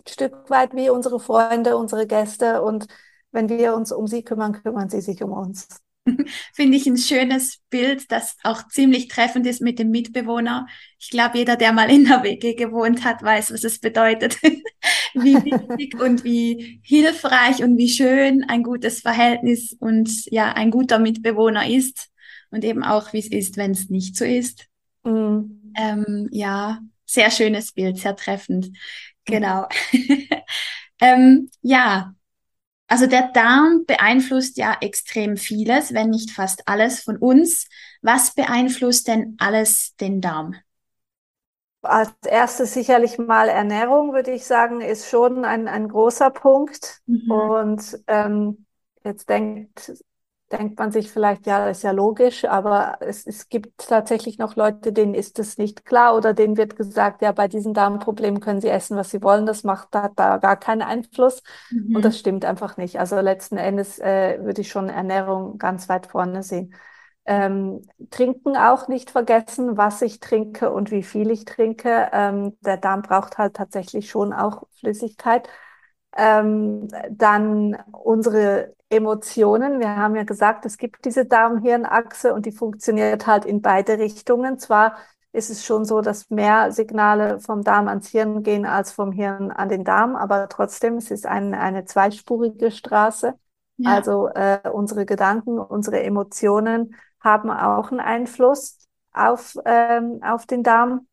ein 0.00 0.08
Stück 0.08 0.50
weit 0.50 0.74
wie 0.76 0.90
unsere 0.90 1.20
Freunde, 1.20 1.76
unsere 1.76 2.06
Gäste. 2.06 2.62
Und 2.62 2.86
wenn 3.32 3.48
wir 3.50 3.74
uns 3.76 3.92
um 3.92 4.06
sie 4.08 4.24
kümmern, 4.24 4.52
kümmern 4.62 4.90
sie 4.90 5.00
sich 5.02 5.22
um 5.22 5.32
uns. 5.32 5.68
Finde 6.52 6.76
ich 6.76 6.86
ein 6.86 6.96
schönes 6.96 7.60
Bild, 7.70 8.10
das 8.12 8.36
auch 8.42 8.66
ziemlich 8.68 9.08
treffend 9.08 9.46
ist 9.46 9.60
mit 9.60 9.78
dem 9.78 9.90
Mitbewohner. 9.90 10.66
Ich 10.98 11.10
glaube, 11.10 11.38
jeder, 11.38 11.56
der 11.56 11.72
mal 11.72 11.90
in 11.90 12.04
der 12.04 12.22
WG 12.22 12.54
gewohnt 12.54 13.04
hat, 13.04 13.22
weiß, 13.22 13.52
was 13.52 13.64
es 13.64 13.78
bedeutet. 13.78 14.38
wie 15.14 15.34
wichtig 15.44 16.00
und 16.00 16.24
wie 16.24 16.80
hilfreich 16.82 17.62
und 17.62 17.78
wie 17.78 17.88
schön 17.88 18.44
ein 18.44 18.62
gutes 18.62 19.00
Verhältnis 19.00 19.74
und 19.78 20.10
ja, 20.26 20.52
ein 20.52 20.70
guter 20.70 20.98
Mitbewohner 20.98 21.68
ist. 21.68 22.08
Und 22.50 22.64
eben 22.64 22.84
auch, 22.84 23.12
wie 23.12 23.18
es 23.18 23.30
ist, 23.30 23.56
wenn 23.56 23.72
es 23.72 23.90
nicht 23.90 24.16
so 24.16 24.24
ist. 24.24 24.66
Mhm. 25.04 25.72
Ähm, 25.76 26.28
ja, 26.30 26.80
sehr 27.04 27.30
schönes 27.30 27.72
Bild, 27.72 27.98
sehr 27.98 28.16
treffend. 28.16 28.70
Genau. 29.24 29.68
ähm, 31.00 31.50
ja, 31.62 32.14
also 32.86 33.06
der 33.06 33.30
Darm 33.32 33.84
beeinflusst 33.86 34.56
ja 34.58 34.76
extrem 34.80 35.36
vieles, 35.36 35.94
wenn 35.94 36.10
nicht 36.10 36.30
fast 36.30 36.68
alles 36.68 37.02
von 37.02 37.16
uns. 37.16 37.68
Was 38.02 38.34
beeinflusst 38.34 39.08
denn 39.08 39.36
alles 39.38 39.96
den 39.96 40.20
Darm? 40.20 40.54
Als 41.82 42.10
erstes 42.26 42.72
sicherlich 42.72 43.18
mal 43.18 43.48
Ernährung, 43.48 44.12
würde 44.12 44.32
ich 44.32 44.46
sagen, 44.46 44.80
ist 44.80 45.08
schon 45.08 45.44
ein, 45.44 45.68
ein 45.68 45.88
großer 45.88 46.30
Punkt. 46.30 47.00
Mhm. 47.06 47.30
Und 47.30 47.98
ähm, 48.06 48.66
jetzt 49.02 49.28
denkt 49.28 49.92
denkt 50.52 50.78
man 50.78 50.92
sich 50.92 51.10
vielleicht, 51.10 51.46
ja, 51.46 51.66
das 51.66 51.78
ist 51.78 51.82
ja 51.82 51.90
logisch, 51.90 52.44
aber 52.44 52.98
es, 53.00 53.26
es 53.26 53.48
gibt 53.48 53.88
tatsächlich 53.88 54.38
noch 54.38 54.56
Leute, 54.56 54.92
denen 54.92 55.14
ist 55.14 55.38
es 55.38 55.58
nicht 55.58 55.84
klar 55.84 56.14
oder 56.16 56.32
denen 56.34 56.56
wird 56.56 56.76
gesagt, 56.76 57.22
ja, 57.22 57.32
bei 57.32 57.48
diesen 57.48 57.74
Darmproblemen 57.74 58.40
können 58.40 58.60
sie 58.60 58.68
essen, 58.68 58.96
was 58.96 59.10
sie 59.10 59.22
wollen, 59.22 59.46
das 59.46 59.64
macht 59.64 59.88
da, 59.92 60.08
da 60.14 60.36
gar 60.38 60.56
keinen 60.56 60.82
Einfluss. 60.82 61.42
Mhm. 61.70 61.96
Und 61.96 62.04
das 62.04 62.18
stimmt 62.18 62.44
einfach 62.44 62.76
nicht. 62.76 63.00
Also 63.00 63.18
letzten 63.20 63.56
Endes 63.56 63.98
äh, 63.98 64.38
würde 64.42 64.60
ich 64.60 64.68
schon 64.70 64.88
Ernährung 64.88 65.58
ganz 65.58 65.88
weit 65.88 66.06
vorne 66.06 66.42
sehen. 66.42 66.74
Ähm, 67.26 67.80
trinken 68.10 68.56
auch 68.56 68.86
nicht 68.86 69.10
vergessen, 69.10 69.78
was 69.78 70.02
ich 70.02 70.20
trinke 70.20 70.70
und 70.70 70.90
wie 70.90 71.02
viel 71.02 71.30
ich 71.30 71.46
trinke. 71.46 72.10
Ähm, 72.12 72.56
der 72.60 72.76
Darm 72.76 73.00
braucht 73.02 73.38
halt 73.38 73.54
tatsächlich 73.56 74.10
schon 74.10 74.32
auch 74.34 74.64
Flüssigkeit. 74.78 75.48
Ähm, 76.16 76.88
dann 77.10 77.76
unsere 77.92 78.74
Emotionen. 78.88 79.80
Wir 79.80 79.96
haben 79.96 80.14
ja 80.16 80.24
gesagt, 80.24 80.66
es 80.66 80.78
gibt 80.78 81.04
diese 81.04 81.24
Darm-Hirn-Achse 81.26 82.32
und 82.32 82.46
die 82.46 82.52
funktioniert 82.52 83.26
halt 83.26 83.44
in 83.44 83.60
beide 83.62 83.98
Richtungen. 83.98 84.58
Zwar 84.58 84.96
ist 85.32 85.50
es 85.50 85.64
schon 85.64 85.84
so, 85.84 86.00
dass 86.00 86.30
mehr 86.30 86.70
Signale 86.70 87.40
vom 87.40 87.62
Darm 87.62 87.88
ans 87.88 88.08
Hirn 88.08 88.44
gehen 88.44 88.66
als 88.66 88.92
vom 88.92 89.10
Hirn 89.10 89.50
an 89.50 89.68
den 89.68 89.82
Darm. 89.82 90.14
Aber 90.14 90.48
trotzdem, 90.48 90.96
es 90.96 91.10
ist 91.10 91.26
ein, 91.26 91.54
eine 91.54 91.84
zweispurige 91.84 92.70
Straße. 92.70 93.34
Ja. 93.78 93.94
Also 93.94 94.28
äh, 94.28 94.60
unsere 94.72 95.04
Gedanken, 95.06 95.58
unsere 95.58 96.02
Emotionen 96.02 96.94
haben 97.20 97.50
auch 97.50 97.90
einen 97.90 98.00
Einfluss 98.00 98.78
auf, 99.12 99.56
ähm, 99.64 100.20
auf 100.22 100.46
den 100.46 100.62
Darm. 100.62 101.08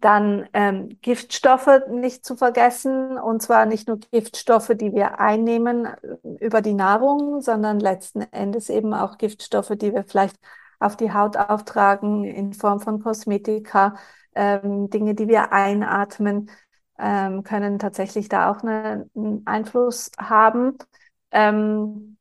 Dann 0.00 0.48
ähm, 0.54 0.98
Giftstoffe 1.02 1.68
nicht 1.90 2.24
zu 2.24 2.36
vergessen, 2.36 3.18
und 3.18 3.42
zwar 3.42 3.66
nicht 3.66 3.86
nur 3.88 3.98
Giftstoffe, 3.98 4.72
die 4.74 4.92
wir 4.92 5.20
einnehmen 5.20 5.86
äh, 5.86 6.44
über 6.44 6.62
die 6.62 6.74
Nahrung, 6.74 7.40
sondern 7.42 7.80
letzten 7.80 8.22
Endes 8.22 8.70
eben 8.70 8.94
auch 8.94 9.18
Giftstoffe, 9.18 9.72
die 9.76 9.92
wir 9.94 10.04
vielleicht 10.04 10.36
auf 10.78 10.96
die 10.96 11.12
Haut 11.12 11.36
auftragen 11.36 12.24
in 12.24 12.54
Form 12.54 12.80
von 12.80 13.02
Kosmetika, 13.02 13.96
ähm, 14.34 14.88
Dinge, 14.90 15.14
die 15.14 15.28
wir 15.28 15.52
einatmen, 15.52 16.50
ähm, 16.98 17.42
können 17.42 17.78
tatsächlich 17.78 18.28
da 18.28 18.50
auch 18.50 18.62
eine, 18.62 19.08
einen 19.14 19.46
Einfluss 19.46 20.10
haben. 20.18 20.76
Ähm, 21.30 22.16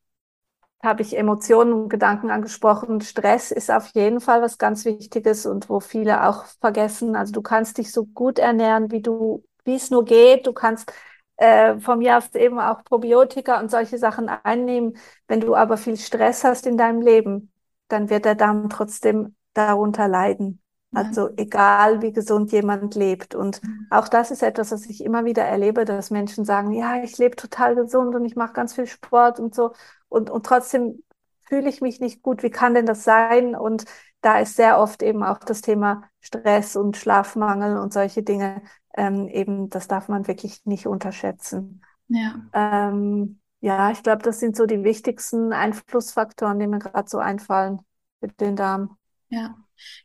habe 0.82 1.02
ich 1.02 1.18
Emotionen 1.18 1.74
und 1.74 1.90
Gedanken 1.90 2.30
angesprochen. 2.30 3.02
Stress 3.02 3.52
ist 3.52 3.70
auf 3.70 3.88
jeden 3.94 4.22
Fall 4.22 4.42
was 4.42 4.58
ganz 4.58 4.86
Wichtiges 4.86 5.46
und 5.46 5.70
wo 5.70 5.80
viele 5.80 6.26
auch 6.28 6.46
vergessen. 6.62 7.16
Also 7.16 7.34
du 7.34 7.42
kannst 7.42 7.78
dich 7.78 7.92
so 7.92 8.06
gut 8.06 8.40
ernähren, 8.40 8.92
wie 8.92 9.02
du, 9.02 9.44
wie 9.66 9.76
es 9.76 9.92
nur 9.92 10.06
geht. 10.06 10.48
Du 10.48 10.54
kannst 10.54 10.94
äh, 11.38 11.80
von 11.80 12.00
mir 12.00 12.18
aus 12.18 12.34
eben 12.34 12.60
auch 12.60 12.84
Probiotika 12.86 13.60
und 13.60 13.70
solche 13.72 13.98
Sachen 13.98 14.30
einnehmen. 14.30 14.98
Wenn 15.28 15.42
du 15.42 15.54
aber 15.56 15.76
viel 15.78 15.98
Stress 15.98 16.44
hast 16.44 16.66
in 16.66 16.78
deinem 16.78 17.02
Leben, 17.02 17.52
dann 17.90 18.10
wird 18.10 18.26
der 18.26 18.36
Darm 18.36 18.70
trotzdem 18.70 19.36
darunter 19.54 20.08
leiden. 20.08 20.62
Also 20.92 21.30
egal, 21.38 22.02
wie 22.02 22.12
gesund 22.12 22.52
jemand 22.52 22.96
lebt. 22.96 23.36
Und 23.36 23.62
mhm. 23.64 23.88
auch 23.92 24.08
das 24.08 24.32
ist 24.32 24.42
etwas, 24.42 24.72
was 24.72 24.86
ich 24.88 25.04
immer 25.04 25.24
wieder 25.24 25.44
erlebe, 25.44 25.86
dass 25.86 26.10
Menschen 26.10 26.46
sagen, 26.46 26.72
ja, 26.72 27.04
ich 27.04 27.18
lebe 27.18 27.36
total 27.36 27.76
gesund 27.76 28.16
und 28.16 28.26
ich 28.26 28.36
mache 28.36 28.54
ganz 28.54 28.74
viel 28.74 28.88
Sport 28.88 29.40
und 29.40 29.54
so. 29.54 29.74
Und, 30.10 30.30
und 30.30 30.46
trotzdem 30.46 31.04
fühle 31.48 31.70
ich 31.70 31.82
mich 31.82 32.00
nicht 32.00 32.22
gut. 32.22 32.44
Wie 32.44 32.50
kann 32.50 32.74
denn 32.74 32.86
das 32.86 33.04
sein? 33.04 33.56
Und 33.56 33.86
da 34.22 34.40
ist 34.40 34.56
sehr 34.56 34.80
oft 34.80 35.02
eben 35.02 35.24
auch 35.24 35.40
das 35.40 35.62
Thema 35.62 36.04
Stress 36.20 36.76
und 36.76 36.98
Schlafmangel 36.98 37.78
und 37.78 37.94
solche 37.94 38.24
Dinge. 38.24 38.62
Ähm, 38.96 39.28
eben, 39.28 39.70
das 39.70 39.88
darf 39.88 40.10
man 40.10 40.28
wirklich 40.28 40.66
nicht 40.66 40.88
unterschätzen. 40.88 41.82
Ja. 42.08 42.42
Ähm, 42.54 43.40
ja, 43.62 43.92
ich 43.92 44.04
glaube, 44.04 44.24
das 44.24 44.40
sind 44.40 44.56
so 44.56 44.66
die 44.66 44.84
wichtigsten 44.84 45.54
Einflussfaktoren, 45.54 46.60
die 46.60 46.68
mir 46.68 46.80
gerade 46.80 47.10
so 47.10 47.18
einfallen 47.18 47.82
mit 48.22 48.40
den 48.40 48.56
Darm. 48.56 48.98
Ja, 49.30 49.56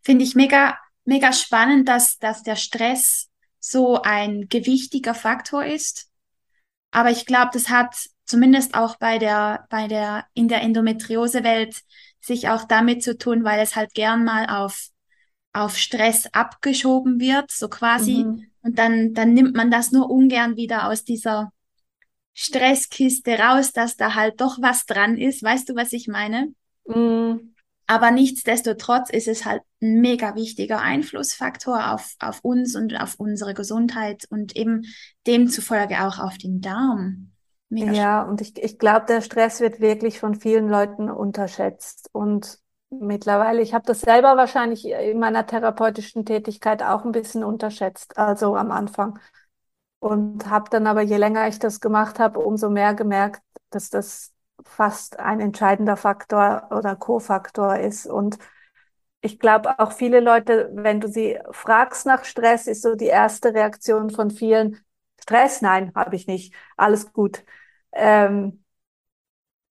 finde 0.03 0.25
ich 0.25 0.35
mega, 0.35 0.79
mega 1.05 1.33
spannend, 1.33 1.89
dass, 1.89 2.19
dass 2.19 2.43
der 2.43 2.57
Stress 2.57 3.31
so 3.59 4.03
ein 4.03 4.49
gewichtiger 4.49 5.15
Faktor 5.15 5.65
ist. 5.65 6.11
Aber 6.91 7.11
ich 7.11 7.27
glaube, 7.27 7.51
das 7.53 7.71
hat 7.71 7.97
zumindest 8.25 8.75
auch 8.75 8.97
bei 8.97 9.19
der, 9.19 9.67
bei 9.71 9.89
der, 9.89 10.27
in 10.35 10.49
der 10.49 10.63
Endometriose-Welt 10.63 11.83
sich 12.21 12.49
auch 12.49 12.65
damit 12.65 13.03
zu 13.03 13.17
tun, 13.17 13.45
weil 13.45 13.61
es 13.61 13.77
halt 13.77 13.93
gern 13.95 14.25
mal 14.25 14.47
auf, 14.47 14.89
auf 15.53 15.77
Stress 15.77 16.27
abgeschoben 16.33 17.21
wird, 17.21 17.51
so 17.51 17.69
quasi. 17.69 18.25
Mhm. 18.25 18.47
Und 18.63 18.79
dann, 18.79 19.13
dann 19.13 19.35
nimmt 19.35 19.55
man 19.55 19.71
das 19.71 19.93
nur 19.93 20.11
ungern 20.11 20.57
wieder 20.57 20.89
aus 20.89 21.05
dieser 21.05 21.53
Stresskiste 22.33 23.39
raus, 23.39 23.73
dass 23.73 23.97
da 23.97 24.15
halt 24.15 24.41
doch 24.41 24.59
was 24.61 24.87
dran 24.87 25.17
ist. 25.17 25.43
Weißt 25.43 25.69
du, 25.69 25.77
was 25.77 25.93
ich 25.93 26.09
meine? 26.09 26.55
Mhm. 26.87 27.55
Aber 27.87 28.11
nichtsdestotrotz 28.11 29.11
ist 29.11 29.29
es 29.29 29.45
halt 29.45 29.63
ein 29.83 30.01
mega 30.01 30.35
wichtiger 30.35 30.81
Einflussfaktor 30.81 31.93
auf, 31.93 32.15
auf 32.19 32.41
uns 32.43 32.75
und 32.75 32.99
auf 32.99 33.17
unsere 33.19 33.53
Gesundheit 33.53 34.25
und 34.31 34.57
eben 34.57 34.87
demzufolge 35.27 36.03
auch 36.07 36.19
auf 36.19 36.39
den 36.39 36.63
Darm. 36.63 37.34
Mega 37.69 37.95
ja, 37.95 38.23
und 38.23 38.41
ich, 38.41 38.57
ich 38.63 38.79
glaube, 38.79 39.07
der 39.07 39.21
Stress 39.21 39.61
wird 39.61 39.81
wirklich 39.81 40.19
von 40.21 40.35
vielen 40.35 40.69
Leuten 40.69 41.11
unterschätzt. 41.11 42.09
Und 42.13 42.59
mittlerweile, 42.91 43.63
ich 43.63 43.75
habe 43.75 43.85
das 43.87 44.01
selber 44.01 44.37
wahrscheinlich 44.37 44.87
in 44.87 45.19
meiner 45.19 45.47
therapeutischen 45.47 46.25
Tätigkeit 46.25 46.83
auch 46.83 47.05
ein 47.05 47.13
bisschen 47.13 47.45
unterschätzt, 47.45 48.17
also 48.19 48.57
am 48.57 48.71
Anfang. 48.71 49.19
Und 50.01 50.49
habe 50.51 50.71
dann 50.71 50.87
aber, 50.87 51.03
je 51.03 51.17
länger 51.17 51.49
ich 51.49 51.59
das 51.59 51.81
gemacht 51.81 52.19
habe, 52.19 52.41
umso 52.41 52.71
mehr 52.71 52.95
gemerkt, 52.95 53.43
dass 53.71 53.91
das 53.91 54.33
fast 54.65 55.19
ein 55.19 55.41
entscheidender 55.41 55.97
Faktor 55.97 56.69
oder 56.71 56.97
Co-Faktor 56.97 57.79
ist. 57.79 58.07
Und 58.07 58.39
ich 59.21 59.39
glaube 59.39 59.79
auch 59.79 59.93
viele 59.93 60.21
Leute, 60.21 60.71
wenn 60.75 61.01
du 61.01 61.09
sie 61.09 61.39
fragst 61.51 62.07
nach 62.07 62.25
Stress, 62.25 62.67
ist 62.67 62.83
so 62.83 62.95
die 62.95 63.07
erste 63.07 63.55
Reaktion 63.55 64.11
von 64.11 64.31
vielen, 64.31 64.84
Stress, 65.25 65.63
nein, 65.63 65.91
habe 65.95 66.17
ich 66.17 66.27
nicht, 66.27 66.55
alles 66.77 67.13
gut. 67.13 67.45
Ähm, 67.93 68.63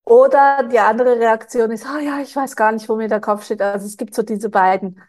oder 0.05 0.63
die 0.71 0.79
andere 0.79 1.17
Reaktion 1.19 1.71
ist, 1.71 1.85
oh 1.85 1.97
ja, 1.99 2.19
ich 2.21 2.35
weiß 2.35 2.55
gar 2.55 2.71
nicht, 2.71 2.89
wo 2.89 2.95
mir 2.97 3.07
der 3.07 3.21
Kopf 3.21 3.45
steht. 3.45 3.61
Also 3.61 3.85
es 3.87 3.97
gibt 3.97 4.13
so 4.15 4.21
diese 4.23 4.49
beiden. 4.49 5.01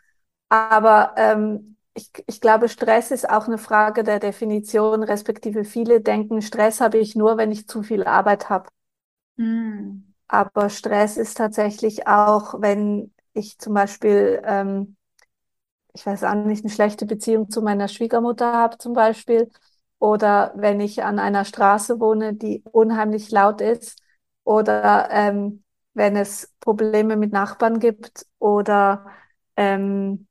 Aber 0.48 1.14
ähm, 1.16 1.76
ich, 1.94 2.10
ich 2.26 2.40
glaube, 2.40 2.68
Stress 2.68 3.10
ist 3.10 3.28
auch 3.28 3.46
eine 3.46 3.58
Frage 3.58 4.04
der 4.04 4.20
Definition, 4.20 5.02
respektive 5.02 5.64
viele 5.64 6.00
denken, 6.00 6.42
Stress 6.42 6.80
habe 6.80 6.98
ich 6.98 7.16
nur, 7.16 7.36
wenn 7.38 7.52
ich 7.52 7.68
zu 7.68 7.82
viel 7.82 8.04
Arbeit 8.04 8.50
habe. 8.50 8.68
Mhm. 9.36 10.14
Aber 10.28 10.70
Stress 10.70 11.16
ist 11.16 11.36
tatsächlich 11.38 12.06
auch, 12.06 12.60
wenn 12.60 13.12
ich 13.34 13.58
zum 13.58 13.74
Beispiel, 13.74 14.42
ähm, 14.44 14.96
ich 15.94 16.04
weiß 16.06 16.24
auch 16.24 16.34
nicht, 16.34 16.64
eine 16.64 16.72
schlechte 16.72 17.06
Beziehung 17.06 17.50
zu 17.50 17.62
meiner 17.62 17.88
Schwiegermutter 17.88 18.52
habe 18.52 18.78
zum 18.78 18.94
Beispiel, 18.94 19.50
oder 20.04 20.52
wenn 20.56 20.80
ich 20.80 21.02
an 21.02 21.18
einer 21.18 21.44
Straße 21.46 21.98
wohne, 22.00 22.34
die 22.34 22.62
unheimlich 22.72 23.30
laut 23.30 23.60
ist, 23.62 23.98
oder 24.44 25.08
ähm, 25.10 25.64
wenn 25.94 26.16
es 26.16 26.52
Probleme 26.60 27.16
mit 27.16 27.32
Nachbarn 27.32 27.78
gibt 27.80 28.26
oder 28.38 29.06
ähm, 29.56 30.26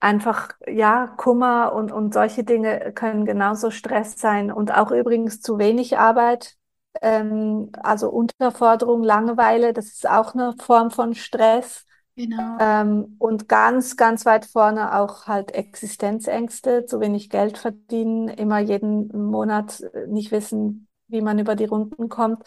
einfach, 0.00 0.50
ja, 0.66 1.08
Kummer 1.18 1.72
und, 1.74 1.92
und 1.92 2.14
solche 2.14 2.44
Dinge 2.44 2.92
können 2.94 3.24
genauso 3.26 3.70
Stress 3.70 4.18
sein 4.18 4.50
und 4.52 4.72
auch 4.76 4.90
übrigens 4.92 5.40
zu 5.40 5.58
wenig 5.58 5.98
Arbeit 5.98 6.56
ähm, 7.02 7.70
also 7.82 8.10
Unterforderung, 8.10 9.02
Langeweile, 9.04 9.72
das 9.72 9.86
ist 9.88 10.08
auch 10.08 10.34
eine 10.34 10.54
Form 10.60 10.90
von 10.90 11.14
Stress. 11.14 11.86
Genau. 12.20 12.58
Ähm, 12.60 13.16
und 13.18 13.48
ganz, 13.48 13.96
ganz 13.96 14.26
weit 14.26 14.44
vorne 14.44 14.94
auch 14.98 15.26
halt 15.26 15.52
Existenzängste, 15.52 16.84
zu 16.84 17.00
wenig 17.00 17.30
Geld 17.30 17.56
verdienen, 17.56 18.28
immer 18.28 18.58
jeden 18.58 19.08
Monat 19.08 19.82
nicht 20.06 20.30
wissen, 20.30 20.86
wie 21.08 21.22
man 21.22 21.38
über 21.38 21.56
die 21.56 21.64
Runden 21.64 22.10
kommt. 22.10 22.42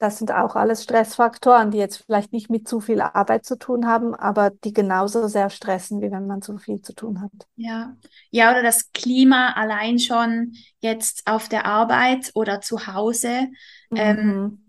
Das 0.00 0.18
sind 0.18 0.32
auch 0.32 0.56
alles 0.56 0.82
Stressfaktoren, 0.82 1.70
die 1.70 1.78
jetzt 1.78 1.98
vielleicht 2.04 2.32
nicht 2.32 2.50
mit 2.50 2.66
zu 2.66 2.80
viel 2.80 3.00
Arbeit 3.00 3.44
zu 3.44 3.56
tun 3.56 3.86
haben, 3.86 4.16
aber 4.16 4.50
die 4.50 4.72
genauso 4.72 5.28
sehr 5.28 5.48
stressen, 5.48 6.00
wie 6.02 6.10
wenn 6.10 6.26
man 6.26 6.42
zu 6.42 6.58
viel 6.58 6.82
zu 6.82 6.92
tun 6.92 7.20
hat. 7.20 7.30
Ja, 7.54 7.96
ja, 8.30 8.50
oder 8.50 8.64
das 8.64 8.90
Klima 8.92 9.52
allein 9.52 10.00
schon 10.00 10.54
jetzt 10.80 11.22
auf 11.26 11.48
der 11.48 11.66
Arbeit 11.66 12.32
oder 12.34 12.60
zu 12.60 12.88
Hause. 12.88 13.48
Ähm, 13.94 14.16
mhm. 14.16 14.20
Ähm, 14.20 14.63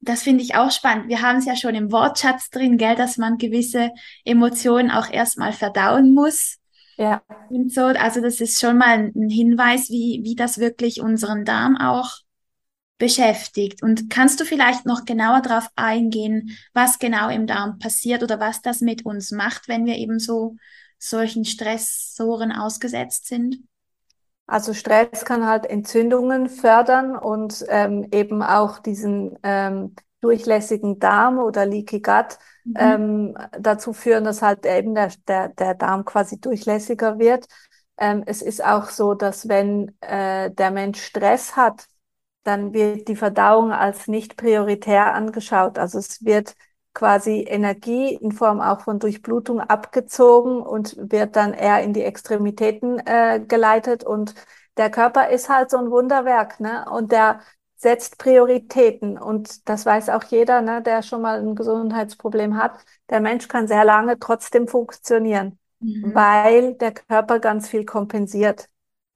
das 0.00 0.22
finde 0.22 0.42
ich 0.42 0.54
auch 0.54 0.70
spannend. 0.70 1.08
Wir 1.08 1.22
haben 1.22 1.38
es 1.38 1.44
ja 1.44 1.56
schon 1.56 1.74
im 1.74 1.92
Wortschatz 1.92 2.50
drin, 2.50 2.78
gell, 2.78 2.94
dass 2.94 3.16
man 3.16 3.38
gewisse 3.38 3.90
Emotionen 4.24 4.90
auch 4.90 5.10
erstmal 5.10 5.52
verdauen 5.52 6.14
muss. 6.14 6.58
Ja. 6.96 7.22
Und 7.48 7.72
so, 7.72 7.82
also 7.82 8.20
das 8.20 8.40
ist 8.40 8.60
schon 8.60 8.78
mal 8.78 9.12
ein 9.14 9.30
Hinweis, 9.30 9.88
wie, 9.88 10.20
wie 10.24 10.34
das 10.34 10.58
wirklich 10.58 11.00
unseren 11.00 11.44
Darm 11.44 11.76
auch 11.76 12.18
beschäftigt. 12.98 13.82
Und 13.82 14.10
kannst 14.10 14.40
du 14.40 14.44
vielleicht 14.44 14.84
noch 14.84 15.04
genauer 15.04 15.40
darauf 15.40 15.68
eingehen, 15.76 16.56
was 16.74 16.98
genau 16.98 17.28
im 17.28 17.46
Darm 17.46 17.78
passiert 17.78 18.22
oder 18.22 18.40
was 18.40 18.60
das 18.60 18.80
mit 18.80 19.04
uns 19.04 19.30
macht, 19.30 19.68
wenn 19.68 19.86
wir 19.86 19.96
eben 19.96 20.18
so 20.18 20.56
solchen 20.98 21.44
Stressoren 21.44 22.50
ausgesetzt 22.52 23.26
sind? 23.26 23.58
Also 24.48 24.72
Stress 24.72 25.26
kann 25.26 25.46
halt 25.46 25.66
Entzündungen 25.66 26.48
fördern 26.48 27.16
und 27.16 27.66
ähm, 27.68 28.08
eben 28.12 28.42
auch 28.42 28.78
diesen 28.78 29.38
ähm, 29.42 29.94
durchlässigen 30.22 30.98
Darm 30.98 31.38
oder 31.38 31.66
Leaky 31.66 32.00
Gut 32.00 32.38
mhm. 32.64 32.74
ähm, 32.76 33.38
dazu 33.60 33.92
führen, 33.92 34.24
dass 34.24 34.40
halt 34.40 34.64
eben 34.64 34.94
der, 34.94 35.12
der, 35.28 35.48
der 35.50 35.74
Darm 35.74 36.06
quasi 36.06 36.40
durchlässiger 36.40 37.18
wird. 37.18 37.46
Ähm, 37.98 38.22
es 38.24 38.40
ist 38.40 38.64
auch 38.64 38.88
so, 38.88 39.12
dass 39.12 39.48
wenn 39.48 39.94
äh, 40.00 40.50
der 40.50 40.70
Mensch 40.70 41.02
Stress 41.02 41.54
hat, 41.54 41.86
dann 42.42 42.72
wird 42.72 43.06
die 43.08 43.16
Verdauung 43.16 43.70
als 43.72 44.08
nicht 44.08 44.38
prioritär 44.38 45.12
angeschaut. 45.12 45.78
Also 45.78 45.98
es 45.98 46.24
wird 46.24 46.54
quasi 46.98 47.42
Energie 47.48 48.14
in 48.14 48.32
Form 48.32 48.60
auch 48.60 48.80
von 48.80 48.98
Durchblutung 48.98 49.60
abgezogen 49.60 50.60
und 50.60 50.96
wird 50.98 51.36
dann 51.36 51.54
eher 51.54 51.80
in 51.84 51.92
die 51.92 52.02
Extremitäten 52.02 52.98
äh, 53.06 53.40
geleitet. 53.46 54.02
Und 54.02 54.34
der 54.76 54.90
Körper 54.90 55.28
ist 55.28 55.48
halt 55.48 55.70
so 55.70 55.76
ein 55.78 55.92
Wunderwerk, 55.92 56.58
ne? 56.58 56.86
Und 56.90 57.12
der 57.12 57.40
setzt 57.76 58.18
Prioritäten. 58.18 59.16
Und 59.16 59.68
das 59.68 59.86
weiß 59.86 60.08
auch 60.08 60.24
jeder, 60.24 60.60
ne, 60.60 60.82
der 60.82 61.02
schon 61.02 61.22
mal 61.22 61.38
ein 61.38 61.54
Gesundheitsproblem 61.54 62.56
hat. 62.56 62.72
Der 63.10 63.20
Mensch 63.20 63.46
kann 63.46 63.68
sehr 63.68 63.84
lange 63.84 64.18
trotzdem 64.18 64.66
funktionieren. 64.66 65.56
mhm. 65.80 66.12
weil 66.14 66.74
der 66.74 66.92
Körper 66.94 67.38
ganz 67.38 67.68
viel 67.68 67.84
kompensiert. 67.84 68.68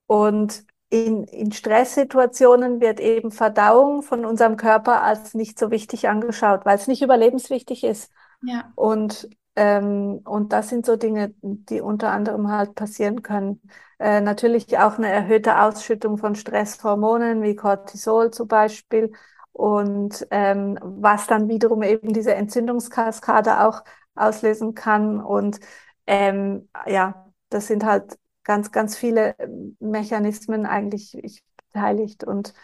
Und 0.07 0.65
in, 0.93 1.25
in 1.25 1.53
Stresssituationen 1.53 2.83
wird 2.83 3.01
eben 3.01 3.31
Verdauung 3.31 4.03
von 4.03 4.27
unserem 4.27 4.59
Körper 4.59 5.03
als 5.03 5.33
nicht 5.33 5.59
so 5.59 5.71
wichtig 5.71 6.07
angeschaut, 6.07 6.67
weil 6.67 6.77
es 6.77 6.87
nicht 6.87 7.01
überlebenswichtig 7.01 7.83
ist. 7.83 8.13
Ja. 8.43 8.71
Und, 8.75 9.27
ähm, 9.57 10.21
und 10.25 10.53
das 10.53 10.69
sind 10.69 10.85
so 10.85 10.97
Dinge, 10.97 11.33
die 11.41 11.81
unter 11.81 12.11
anderem 12.11 12.51
halt 12.51 12.75
passieren 12.75 13.23
können. 13.23 13.63
Äh, 13.99 14.21
natürlich 14.21 14.77
auch 14.77 14.99
eine 14.99 15.09
erhöhte 15.09 15.63
Ausschüttung 15.63 16.19
von 16.19 16.35
Stresshormonen 16.35 17.43
wie 17.43 17.57
Cortisol 17.57 18.31
zum 18.31 18.49
Beispiel 18.49 19.13
und 19.53 20.27
ähm, 20.31 20.79
was 20.83 21.27
dann 21.27 21.49
wiederum 21.49 21.83
eben 21.83 22.13
diese 22.13 22.35
Entzündungskaskade 22.35 23.61
auch 23.67 23.83
auslösen 24.15 24.75
kann. 24.75 25.23
Und 25.23 25.59
ähm, 26.07 26.69
ja, 26.87 27.33
das 27.49 27.69
sind 27.69 27.83
halt 27.87 28.19
ganz, 28.45 28.73
ganz 28.73 28.97
viele 28.97 29.35
Mechanismen 29.81 30.67
eigentlich 30.67 31.43
beteiligt. 31.73 32.25
Und 32.25 32.55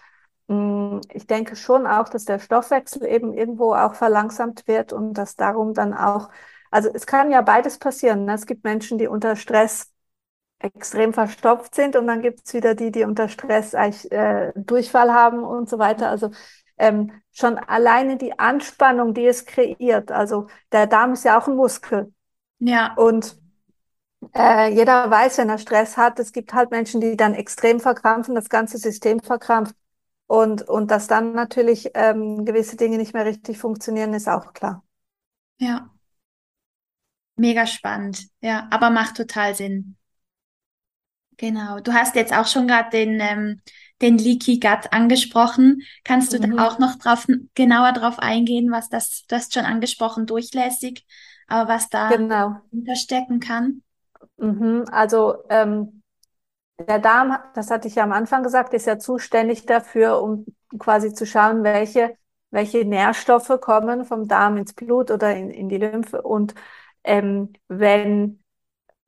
mh, 0.48 0.56
mm, 0.56 1.00
ich 1.12 1.26
denke 1.26 1.56
schon 1.56 1.86
auch, 1.86 2.08
dass 2.08 2.24
der 2.24 2.38
Stoffwechsel 2.38 3.06
eben 3.06 3.32
irgendwo 3.32 3.74
auch 3.74 3.94
verlangsamt 3.94 4.66
wird 4.68 4.92
und 4.92 5.14
dass 5.14 5.36
darum 5.36 5.74
dann 5.74 5.94
auch, 5.94 6.30
also 6.70 6.90
es 6.92 7.06
kann 7.06 7.30
ja 7.30 7.42
beides 7.42 7.78
passieren. 7.78 8.24
Ne? 8.24 8.34
Es 8.34 8.46
gibt 8.46 8.64
Menschen, 8.64 8.98
die 8.98 9.06
unter 9.08 9.36
Stress 9.36 9.92
extrem 10.60 11.12
verstopft 11.12 11.74
sind 11.74 11.96
und 11.96 12.06
dann 12.06 12.20
gibt 12.22 12.40
es 12.44 12.52
wieder 12.54 12.74
die, 12.74 12.90
die 12.90 13.04
unter 13.04 13.28
Stress 13.28 13.74
eigentlich 13.74 14.10
äh, 14.10 14.52
Durchfall 14.56 15.12
haben 15.12 15.44
und 15.44 15.68
so 15.68 15.78
weiter. 15.78 16.10
Also 16.10 16.30
ähm, 16.78 17.12
schon 17.32 17.58
alleine 17.58 18.16
die 18.16 18.38
Anspannung, 18.38 19.14
die 19.14 19.26
es 19.26 19.44
kreiert. 19.46 20.10
Also 20.10 20.48
der 20.72 20.86
Darm 20.86 21.12
ist 21.12 21.24
ja 21.24 21.38
auch 21.38 21.46
ein 21.46 21.56
Muskel. 21.56 22.12
Ja. 22.58 22.94
Und 22.94 23.38
äh, 24.34 24.72
jeder 24.74 25.10
weiß, 25.10 25.38
wenn 25.38 25.48
er 25.48 25.58
Stress 25.58 25.96
hat, 25.96 26.18
es 26.18 26.32
gibt 26.32 26.52
halt 26.52 26.70
Menschen, 26.70 27.00
die 27.00 27.16
dann 27.16 27.34
extrem 27.34 27.80
verkrampfen, 27.80 28.34
das 28.34 28.48
ganze 28.48 28.78
System 28.78 29.20
verkrampft. 29.20 29.74
Und, 30.26 30.62
und 30.62 30.90
dass 30.90 31.06
dann 31.06 31.32
natürlich 31.32 31.90
ähm, 31.94 32.44
gewisse 32.44 32.76
Dinge 32.76 32.98
nicht 32.98 33.14
mehr 33.14 33.24
richtig 33.24 33.58
funktionieren, 33.58 34.12
ist 34.12 34.28
auch 34.28 34.52
klar. 34.52 34.84
Ja. 35.58 35.90
Mega 37.36 37.66
spannend. 37.66 38.28
Ja, 38.40 38.68
aber 38.70 38.90
macht 38.90 39.16
total 39.16 39.54
Sinn. 39.54 39.96
Genau. 41.38 41.80
Du 41.80 41.92
hast 41.92 42.14
jetzt 42.14 42.34
auch 42.34 42.46
schon 42.46 42.66
gerade 42.66 42.90
den 42.90 43.20
ähm, 43.20 43.62
den 44.02 44.18
Leaky 44.18 44.60
Gut 44.60 44.92
angesprochen. 44.92 45.82
Kannst 46.04 46.32
du 46.32 46.38
mhm. 46.38 46.56
da 46.56 46.66
auch 46.66 46.78
noch 46.78 46.96
drauf, 46.96 47.26
genauer 47.54 47.92
drauf 47.92 48.18
eingehen, 48.18 48.70
was 48.70 48.88
das, 48.88 49.24
du 49.28 49.36
hast 49.36 49.54
schon 49.54 49.64
angesprochen, 49.64 50.26
durchlässig, 50.26 51.06
aber 51.46 51.72
was 51.72 51.88
da 51.88 52.08
genau. 52.08 52.56
hinterstecken 52.70 53.40
kann? 53.40 53.82
Mhm. 54.38 54.84
Also 54.90 55.44
ähm, 55.48 56.02
der 56.78 56.98
Darm, 57.00 57.38
das 57.54 57.70
hatte 57.70 57.88
ich 57.88 57.96
ja 57.96 58.04
am 58.04 58.12
Anfang 58.12 58.42
gesagt, 58.42 58.72
ist 58.74 58.86
ja 58.86 58.98
zuständig 58.98 59.66
dafür, 59.66 60.22
um 60.22 60.46
quasi 60.78 61.12
zu 61.12 61.26
schauen, 61.26 61.64
welche, 61.64 62.16
welche 62.50 62.84
Nährstoffe 62.84 63.60
kommen 63.60 64.04
vom 64.04 64.28
Darm 64.28 64.56
ins 64.56 64.74
Blut 64.74 65.10
oder 65.10 65.34
in, 65.36 65.50
in 65.50 65.68
die 65.68 65.78
Lymphe. 65.78 66.22
Und 66.22 66.54
ähm, 67.04 67.52
wenn, 67.68 68.42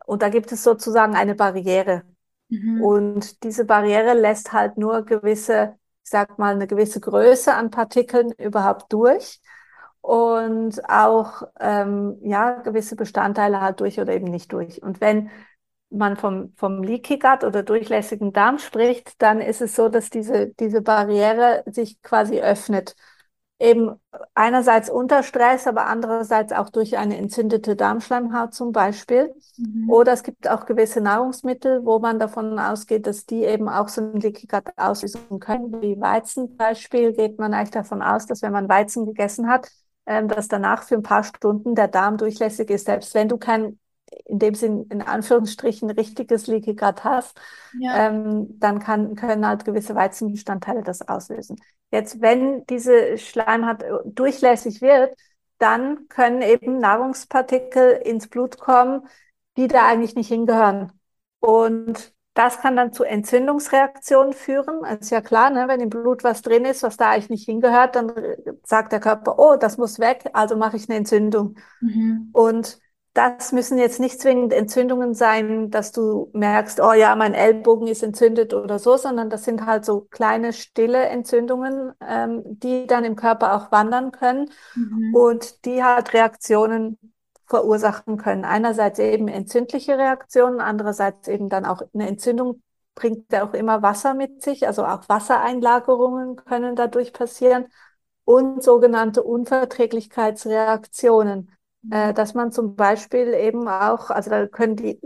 und 0.07 0.23
da 0.23 0.29
gibt 0.29 0.53
es 0.53 0.65
sozusagen 0.65 1.15
eine 1.15 1.35
Barriere. 1.35 2.03
Mhm. 2.49 2.83
Und 2.83 3.45
diese 3.45 3.65
Barriere 3.65 4.15
lässt 4.15 4.53
halt 4.53 4.77
nur 4.77 5.05
gewisse, 5.05 5.77
ich 6.05 6.11
sag 6.11 6.39
mal, 6.39 6.55
eine 6.55 6.67
gewisse 6.67 7.01
Größe 7.01 7.55
an 7.55 7.71
Partikeln 7.71 8.33
überhaupt 8.33 8.93
durch 8.93 9.41
und 10.01 10.89
auch 10.89 11.43
ähm, 11.61 12.19
ja 12.23 12.61
gewisse 12.63 12.97
Bestandteile 12.97 13.61
halt 13.61 13.81
durch 13.81 14.01
oder 14.01 14.13
eben 14.15 14.27
nicht 14.27 14.53
durch. 14.53 14.83
Und 14.83 15.01
wenn 15.01 15.31
man 15.91 16.17
vom, 16.17 16.53
vom 16.57 16.83
Leaky 16.83 17.19
Gut 17.19 17.45
oder 17.45 17.63
durchlässigen 17.63 18.33
Darm 18.33 18.59
spricht, 18.59 19.21
dann 19.21 19.41
ist 19.41 19.61
es 19.61 19.75
so, 19.75 19.89
dass 19.89 20.09
diese, 20.09 20.49
diese 20.61 20.83
Barriere 20.83 21.65
sich 21.67 22.01
quasi 22.03 22.41
öffnet 22.41 22.95
eben 23.61 23.95
einerseits 24.35 24.89
unter 24.89 25.23
Stress, 25.23 25.67
aber 25.67 25.87
andererseits 25.87 26.53
auch 26.53 26.71
durch 26.71 26.97
eine 26.97 27.19
entzündete 27.19 27.77
Darmschleimhaut 27.77 28.55
zum 28.55 28.73
Beispiel. 28.73 29.35
Mhm. 29.59 29.91
Oder 29.91 30.13
es 30.13 30.23
gibt 30.23 30.49
auch 30.49 30.65
gewisse 30.65 31.03
Nahrungsmittel, 31.03 31.85
wo 31.85 31.99
man 31.99 32.19
davon 32.19 32.59
ausgeht, 32.59 33.07
dass 33.07 33.27
die 33.27 33.45
eben 33.45 33.69
auch 33.69 33.89
so 33.89 34.01
ein 34.01 34.19
Leaky 34.19 34.47
Gut 34.47 34.65
auslösen 34.77 35.39
können. 35.41 35.81
Wie 35.83 36.01
Weizen 36.01 36.49
zum 36.49 36.57
Beispiel 36.57 37.13
geht 37.13 37.39
man 37.39 37.53
eigentlich 37.53 37.71
davon 37.71 38.01
aus, 38.01 38.25
dass 38.25 38.41
wenn 38.41 38.53
man 38.53 38.69
Weizen 38.69 39.05
gegessen 39.05 39.47
hat, 39.49 39.71
ähm, 40.11 40.27
dass 40.27 40.49
danach 40.49 40.83
für 40.83 40.97
ein 40.97 41.03
paar 41.03 41.23
Stunden 41.23 41.77
der 41.77 41.87
Darm 41.87 42.19
durchlässig 42.19 42.69
ist, 42.69 42.87
selbst 42.87 43.15
wenn 43.15 43.29
du 43.29 43.39
kein 43.39 43.79
in 44.25 44.41
dem 44.41 44.55
Sinn 44.57 44.87
in 44.91 45.03
Anführungsstrichen 45.03 45.89
richtiges 45.89 46.49
Leaky 46.49 46.75
Gut 46.75 47.05
hast, 47.05 47.41
ja. 47.79 48.09
ähm, 48.09 48.59
dann 48.59 48.81
kann, 48.81 49.15
können 49.15 49.47
halt 49.47 49.65
gewisse 49.65 49.95
Weizenbestandteile 49.95 50.83
das 50.83 51.07
auslösen. 51.07 51.57
Jetzt, 51.93 52.21
wenn 52.21 52.67
diese 52.67 53.19
Schleimhaut 53.19 53.85
durchlässig 54.05 54.83
wird, 54.83 55.15
dann 55.59 56.09
können 56.09 56.43
eben 56.43 56.79
Nahrungspartikel 56.79 57.93
ins 58.05 58.27
Blut 58.27 58.59
kommen, 58.59 59.07
die 59.57 59.69
da 59.69 59.87
eigentlich 59.87 60.17
nicht 60.17 60.29
hingehören. 60.29 60.91
Und 61.39 62.13
das 62.35 62.61
kann 62.61 62.77
dann 62.77 62.93
zu 62.93 63.05
Entzündungsreaktionen 63.05 64.33
führen. 64.33 64.85
Ist 65.01 65.11
ja 65.11 65.21
klar, 65.21 65.51
ne? 65.51 65.67
wenn 65.69 65.81
im 65.81 65.91
Blut 65.91 66.23
was 66.23 66.43
drin 66.43 66.65
ist, 66.65 66.83
was 66.83 66.97
da 66.97 67.11
eigentlich 67.11 67.31
nicht 67.31 67.45
hingehört, 67.47 67.97
dann 67.97 68.13
sagt 68.65 68.93
der 68.93 69.01
Körper, 69.01 69.39
oh, 69.39 69.57
das 69.57 69.79
muss 69.79 69.99
weg, 69.99 70.31
also 70.33 70.57
mache 70.57 70.77
ich 70.77 70.89
eine 70.89 70.99
Entzündung. 70.99 71.57
Mhm. 71.81 72.31
Und 72.33 72.79
das 73.13 73.51
müssen 73.51 73.79
jetzt 73.79 73.99
nicht 73.99 74.21
zwingend 74.21 74.53
Entzündungen 74.53 75.15
sein, 75.15 75.71
dass 75.71 75.91
du 75.91 76.31
merkst, 76.33 76.81
oh 76.81 76.93
ja, 76.93 77.17
mein 77.17 77.35
Ellbogen 77.35 77.89
ist 77.89 78.05
entzündet 78.05 78.55
oder 78.55 78.79
so, 78.79 78.97
sondern 78.97 79.31
das 79.31 79.45
sind 79.45 79.67
halt 79.67 79.85
so 79.85 80.03
kleine 80.11 80.53
stille 80.53 81.07
Entzündungen, 81.07 81.93
ähm, 82.01 82.43
die 82.45 82.87
dann 82.87 83.05
im 83.05 83.17
Körper 83.17 83.57
auch 83.57 83.73
wandern 83.73 84.13
können 84.13 84.51
mhm. 84.77 85.15
und 85.15 85.65
die 85.65 85.83
halt 85.83 86.13
Reaktionen 86.13 86.99
verursachen 87.51 88.17
können. 88.17 88.47
Einerseits 88.47 88.99
eben 88.99 89.29
entzündliche 89.29 89.99
Reaktionen, 89.99 90.61
andererseits 90.61 91.29
eben 91.29 91.51
dann 91.51 91.67
auch 91.67 91.83
eine 91.93 92.09
Entzündung 92.09 92.63
bringt 92.95 93.31
ja 93.33 93.47
auch 93.47 93.53
immer 93.55 93.83
Wasser 93.83 94.15
mit 94.15 94.43
sich, 94.43 94.67
also 94.67 94.85
auch 94.87 95.07
Wassereinlagerungen 95.09 96.37
können 96.37 96.77
dadurch 96.77 97.13
passieren 97.13 97.67
und 98.25 98.63
sogenannte 98.63 99.23
Unverträglichkeitsreaktionen 99.23 101.51
äh, 101.91 102.13
dass 102.15 102.35
man 102.35 102.53
zum 102.53 102.77
Beispiel 102.77 103.35
eben 103.35 103.67
auch, 103.69 104.11
also 104.11 104.31
da 104.31 104.47
können 104.47 104.77
die 104.77 105.01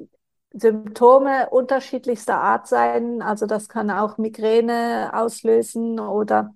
Symptome 0.53 1.51
unterschiedlichster 1.51 2.41
Art 2.41 2.67
sein. 2.69 3.23
Also 3.23 3.47
das 3.47 3.69
kann 3.69 3.91
auch 3.91 4.19
Migräne 4.19 5.11
auslösen 5.15 6.01
oder 6.01 6.55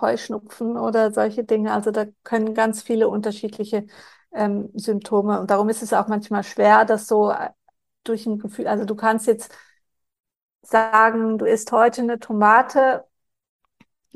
Heuschnupfen 0.00 0.76
oder 0.76 1.12
solche 1.12 1.44
Dinge. 1.44 1.72
Also 1.72 1.90
da 1.90 2.06
können 2.24 2.54
ganz 2.54 2.82
viele 2.82 3.08
unterschiedliche 3.08 3.86
ähm, 4.32 4.70
Symptome. 4.74 5.40
Und 5.40 5.50
darum 5.50 5.68
ist 5.68 5.82
es 5.82 5.92
auch 5.92 6.08
manchmal 6.08 6.44
schwer, 6.44 6.84
das 6.84 7.06
so 7.06 7.30
äh, 7.30 7.50
durch 8.04 8.26
ein 8.26 8.38
Gefühl, 8.38 8.66
also 8.66 8.84
du 8.84 8.94
kannst 8.94 9.26
jetzt 9.26 9.52
sagen, 10.62 11.38
du 11.38 11.44
isst 11.46 11.72
heute 11.72 12.02
eine 12.02 12.18
Tomate 12.18 13.04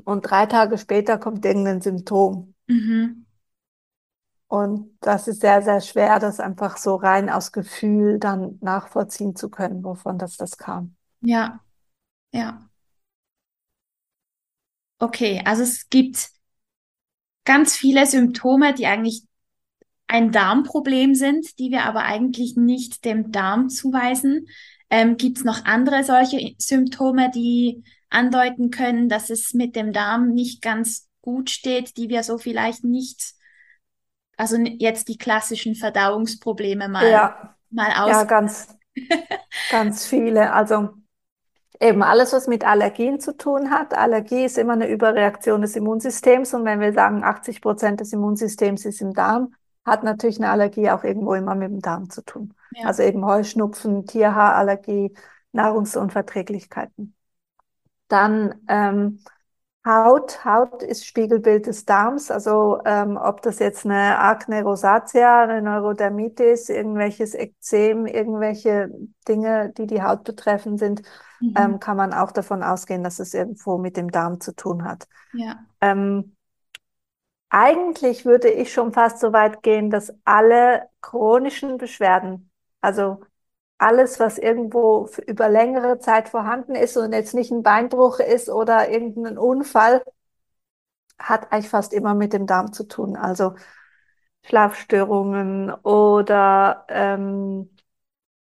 und 0.05 0.22
drei 0.22 0.46
Tage 0.46 0.79
später 0.79 1.18
kommt 1.18 1.44
irgendein 1.44 1.81
Symptom. 1.81 2.55
Mhm. 2.66 3.27
Und 4.46 4.96
das 5.00 5.27
ist 5.27 5.40
sehr, 5.40 5.62
sehr 5.62 5.81
schwer, 5.81 6.18
das 6.18 6.38
einfach 6.38 6.77
so 6.77 6.94
rein 6.94 7.29
aus 7.29 7.50
Gefühl 7.50 8.18
dann 8.18 8.59
nachvollziehen 8.61 9.35
zu 9.35 9.50
können, 9.50 9.83
wovon 9.83 10.18
das, 10.18 10.37
das 10.37 10.59
kam. 10.59 10.96
Ja, 11.20 11.61
ja. 12.33 12.68
Okay, 14.98 15.42
also 15.44 15.62
es 15.62 15.88
gibt 15.88 16.31
ganz 17.44 17.74
viele 17.77 18.07
Symptome, 18.07 18.74
die 18.74 18.87
eigentlich 18.87 19.24
ein 20.07 20.33
Darmproblem 20.33 21.14
sind, 21.14 21.59
die 21.59 21.71
wir 21.71 21.85
aber 21.85 22.05
eigentlich 22.05 22.57
nicht 22.57 23.05
dem 23.05 23.33
Darm 23.33 23.69
zuweisen. 23.69 24.47
Ähm, 24.90 25.17
gibt 25.17 25.38
es 25.38 25.45
noch 25.45 25.64
andere 25.64 26.05
solche 26.05 26.55
Symptome, 26.59 27.31
die 27.31 27.83
andeuten 28.11 28.71
können, 28.71 29.09
dass 29.09 29.31
es 29.31 29.55
mit 29.55 29.77
dem 29.77 29.93
Darm 29.93 30.33
nicht 30.33 30.62
ganz 30.62 31.09
gut 31.21 31.51
steht, 31.51 31.97
die 31.97 32.09
wir 32.09 32.23
so 32.23 32.38
vielleicht 32.38 32.85
nicht 32.85 33.35
also 34.37 34.57
jetzt 34.57 35.09
die 35.09 35.19
klassischen 35.19 35.75
Verdauungsprobleme 35.75 36.88
mal, 36.88 37.11
ja. 37.11 37.55
mal 37.71 37.90
aus. 37.97 38.11
Ja, 38.11 38.25
ganz, 38.25 38.77
ganz 39.71 40.07
viele. 40.07 40.53
Also 40.53 40.90
eben 41.81 42.03
alles, 42.03 42.33
was 42.33 42.47
mit 42.47 42.64
Allergien 42.64 43.21
zu 43.21 43.37
tun 43.37 43.71
hat. 43.71 43.95
Allergie 43.95 44.45
ist 44.45 44.59
immer 44.59 44.75
eine 44.75 44.88
Überreaktion 44.88 45.62
des 45.62 45.77
Immunsystems. 45.77 46.55
Und 46.55 46.64
wenn 46.64 46.81
wir 46.81 46.93
sagen, 46.93 47.23
80 47.25 47.61
Prozent 47.61 48.01
des 48.01 48.12
Immunsystems 48.12 48.85
ist 48.85 49.01
im 49.01 49.12
Darm, 49.12 49.55
hat 49.85 50.03
natürlich 50.03 50.38
eine 50.38 50.51
Allergie 50.51 50.90
auch 50.90 51.05
irgendwo 51.05 51.35
immer 51.35 51.55
mit 51.55 51.70
dem 51.70 51.81
Darm 51.81 52.11
zu 52.11 52.25
tun. 52.25 52.55
Ja. 52.73 52.87
Also 52.87 53.03
eben 53.03 53.25
Heuschnupfen, 53.25 54.07
Tierhaarallergie, 54.07 55.14
Nahrungsunverträglichkeiten. 55.53 57.14
Dann 58.09 58.55
ähm, 58.68 59.20
Haut, 59.87 60.42
Haut 60.47 60.83
ist 60.83 61.07
Spiegelbild 61.07 61.66
des 61.66 61.85
Darms, 61.85 62.31
also 62.31 62.81
ähm, 62.87 63.18
ob 63.18 63.42
das 63.42 63.59
jetzt 63.59 63.85
eine 63.85 64.18
Akne 64.18 64.62
rosacea, 64.62 65.42
eine 65.42 65.61
Neurodermitis, 65.61 66.70
irgendwelches 66.70 67.35
Ekzem, 67.35 68.07
irgendwelche 68.07 68.90
Dinge, 69.29 69.73
die 69.77 69.87
die 69.87 70.03
Haut 70.03 70.25
betreffen 70.25 70.79
sind, 70.79 71.03
mhm. 71.40 71.55
ähm, 71.59 71.81
kann 71.81 71.99
man 71.99 72.14
auch 72.14 72.33
davon 72.33 72.62
ausgehen, 72.62 73.05
dass 73.05 73.18
es 73.18 73.35
irgendwo 73.35 73.77
mit 73.77 73.99
dem 73.99 74.11
Darm 74.11 74.40
zu 74.40 74.55
tun 74.55 74.85
hat. 74.85 75.07
Ja. 75.35 75.59
Ähm, 75.83 76.35
eigentlich 77.51 78.25
würde 78.25 78.49
ich 78.51 78.73
schon 78.73 78.93
fast 78.93 79.21
so 79.21 79.33
weit 79.33 79.63
gehen, 79.63 79.91
dass 79.91 80.13
alle 80.25 80.89
chronischen 81.01 81.79
Beschwerden, 81.79 82.51
also 82.81 83.21
alles, 83.79 84.21
was 84.21 84.39
irgendwo 84.39 85.09
über 85.27 85.49
längere 85.49 85.99
Zeit 85.99 86.29
vorhanden 86.29 86.75
ist 86.75 86.97
und 86.97 87.13
jetzt 87.13 87.35
nicht 87.35 87.51
ein 87.53 87.63
Beinbruch 87.63 88.21
ist 88.21 88.49
oder 88.51 88.89
irgendein 88.91 89.39
Unfall, 89.39 90.03
hat 91.19 91.53
eigentlich 91.53 91.69
fast 91.69 91.93
immer 91.93 92.15
mit 92.15 92.33
dem 92.33 92.47
Darm 92.47 92.73
zu 92.73 92.85
tun. 92.89 93.17
Also 93.17 93.55
Schlafstörungen 94.45 95.73
oder 95.73 96.87
ähm, 96.89 97.71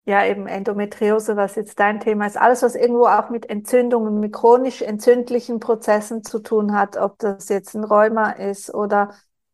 ja 0.04 0.24
eben 0.24 0.46
Endometriose, 0.46 1.36
was 1.36 1.54
jetzt 1.54 1.78
dein 1.78 2.00
Thema 2.00 2.26
ist. 2.26 2.38
Alles, 2.38 2.62
was 2.62 2.74
irgendwo 2.74 3.06
auch 3.06 3.30
mit 3.30 3.48
Entzündungen, 3.48 4.18
mit 4.20 4.32
chronisch 4.32 4.82
entzündlichen 4.82 5.60
Prozessen 5.60 6.24
zu 6.24 6.40
tun 6.40 6.74
hat, 6.74 6.96
ob 6.96 7.18
das 7.18 7.48
jetzt 7.48 7.74
ein 7.74 7.84
Rheuma 7.84 8.30
ist 8.30 8.72
oder 8.72 9.10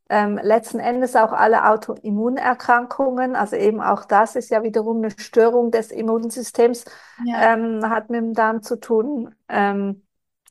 ähm, 0.09 0.39
letzten 0.41 0.79
Endes 0.79 1.17
auch 1.17 1.33
alle 1.33 1.69
Autoimmunerkrankungen, 1.69 3.35
also 3.35 3.57
eben 3.57 3.81
auch 3.81 4.05
das 4.05 4.37
ist 4.37 4.51
ja 4.51 4.63
wiederum 4.63 4.99
eine 4.99 5.11
Störung 5.11 5.73
des 5.73 5.91
Immunsystems, 5.91 6.85
ja. 7.25 7.55
ähm, 7.55 7.91
hat 7.91 8.09
mit 8.09 8.21
dem 8.21 8.33
Darm 8.33 8.63
zu 8.63 8.79
tun. 8.79 9.35
Ähm, 9.49 10.03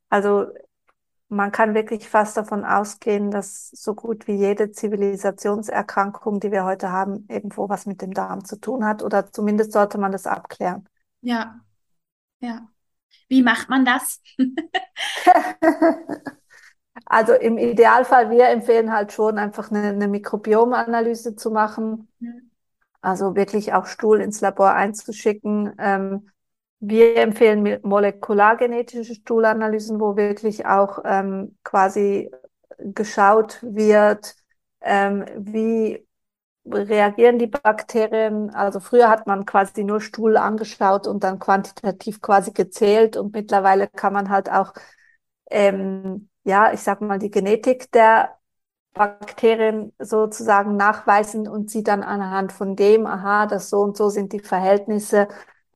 also 0.10 0.48
man 1.28 1.52
kann 1.52 1.74
wirklich 1.74 2.08
fast 2.08 2.38
davon 2.38 2.64
ausgehen, 2.64 3.32
dass 3.32 3.70
so 3.72 3.96
gut 3.96 4.28
wie 4.28 4.36
jede 4.36 4.72
Zivilisationserkrankung, 4.72 6.40
die 6.40 6.52
wir 6.52 6.66
heute 6.66 6.92
haben, 6.92 7.26
irgendwo 7.30 7.70
was 7.70 7.86
mit 7.86 8.02
dem 8.02 8.14
Darm 8.14 8.46
zu 8.46 8.60
tun 8.60 8.86
hat 8.86 9.04
oder 9.04 9.32
zumindest 9.32 9.72
sollte 9.72 9.98
man 9.98 10.12
das 10.12 10.28
abklären. 10.28 10.88
Ja, 11.22 11.60
ja. 12.40 12.68
Wie 13.28 13.42
macht 13.42 13.70
man 13.70 13.86
das? 13.86 14.22
Also 17.06 17.34
im 17.34 17.58
Idealfall, 17.58 18.32
wir 18.32 18.50
empfehlen 18.50 18.92
halt 18.92 19.12
schon 19.12 19.38
einfach 19.38 19.70
eine, 19.70 19.90
eine 19.90 20.08
Mikrobiomanalyse 20.08 21.36
zu 21.36 21.52
machen. 21.52 22.08
Also 23.02 23.36
wirklich 23.36 23.74
auch 23.74 23.86
Stuhl 23.86 24.22
ins 24.22 24.42
Labor 24.42 24.74
einzuschicken. 24.74 25.74
Ähm, 25.78 26.30
wir 26.90 27.18
empfehlen 27.18 27.80
molekulargenetische 27.84 29.16
Stuhlanalysen, 29.16 30.00
wo 30.00 30.16
wirklich 30.16 30.66
auch 30.66 31.00
ähm, 31.06 31.58
quasi 31.64 32.32
geschaut 32.80 33.60
wird, 33.64 34.36
ähm, 34.82 35.26
wie 35.38 36.06
reagieren 36.68 37.40
die 37.40 37.48
Bakterien. 37.48 38.50
Also 38.56 38.80
früher 38.80 39.10
hat 39.10 39.28
man 39.28 39.46
quasi 39.46 39.84
nur 39.84 40.02
Stuhl 40.02 40.38
angeschaut 40.38 41.08
und 41.08 41.24
dann 41.24 41.40
quantitativ 41.40 42.22
quasi 42.22 42.52
gezählt 42.54 43.18
und 43.18 43.34
mittlerweile 43.34 43.88
kann 43.90 44.14
man 44.14 44.30
halt 44.30 44.50
auch 44.52 44.74
ähm, 45.52 46.30
ja, 46.44 46.74
ich 46.74 46.82
sag 46.82 47.02
mal, 47.02 47.20
die 47.20 47.30
Genetik 47.32 47.92
der 47.92 48.38
Bakterien 48.94 49.94
sozusagen 50.00 50.78
nachweisen 50.78 51.48
und 51.48 51.70
sie 51.70 51.84
dann 51.84 52.04
anhand 52.04 52.54
von 52.54 52.76
dem, 52.76 53.06
aha, 53.08 53.46
das 53.48 53.70
so 53.70 53.82
und 53.82 53.98
so 53.98 54.10
sind 54.10 54.34
die 54.34 54.40
Verhältnisse. 54.40 55.28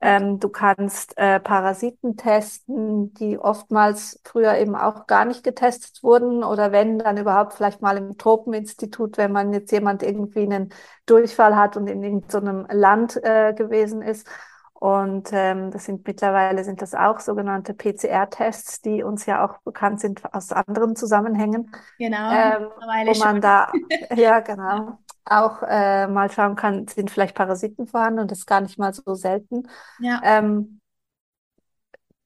Ähm, 0.02 0.40
du 0.40 0.48
kannst 0.48 1.18
äh, 1.18 1.42
Parasiten 1.42 2.16
testen, 2.16 3.14
die 3.16 3.38
oftmals 3.38 4.22
früher 4.24 4.58
eben 4.58 4.76
auch 4.76 5.08
gar 5.08 5.26
nicht 5.26 5.44
getestet 5.44 6.04
wurden 6.04 6.44
oder 6.44 6.72
wenn 6.72 7.00
dann 7.00 7.18
überhaupt 7.18 7.54
vielleicht 7.54 7.82
mal 7.82 7.98
im 7.98 8.18
Tropeninstitut, 8.18 9.18
wenn 9.18 9.34
man 9.34 9.52
jetzt 9.52 9.72
jemand 9.74 10.02
irgendwie 10.02 10.44
einen 10.44 10.70
Durchfall 11.06 11.58
hat 11.58 11.76
und 11.76 11.88
in 11.88 12.02
irgendeinem 12.02 12.66
Land 12.72 13.22
äh, 13.24 13.54
gewesen 13.54 14.02
ist. 14.02 14.26
Und 14.74 15.32
ähm, 15.34 15.72
das 15.72 15.84
sind 15.84 16.08
mittlerweile 16.08 16.64
sind 16.64 16.82
das 16.82 16.96
auch 16.96 17.20
sogenannte 17.20 17.74
PCR-Tests, 17.74 18.82
die 18.82 19.04
uns 19.04 19.26
ja 19.26 19.46
auch 19.46 19.58
bekannt 19.64 20.00
sind 20.00 20.22
aus 20.34 20.54
anderen 20.54 20.96
Zusammenhängen. 20.96 21.70
Genau. 21.98 22.32
Ähm, 22.32 22.70
wo 22.80 22.86
man 22.88 23.16
schon. 23.16 23.42
da 23.42 23.70
ja 24.16 24.40
genau 24.40 24.98
auch 25.30 25.64
äh, 25.64 26.08
mal 26.08 26.32
schauen 26.32 26.56
kann, 26.56 26.88
sind 26.88 27.12
vielleicht 27.12 27.36
Parasiten 27.36 27.88
vorhanden 27.88 28.20
und 28.20 28.32
das 28.32 28.40
ist 28.40 28.48
gar 28.48 28.62
nicht 28.62 28.78
mal 28.78 28.94
so 28.94 29.14
selten. 29.14 29.68
Ja. 30.00 30.22
Ähm, 30.24 30.80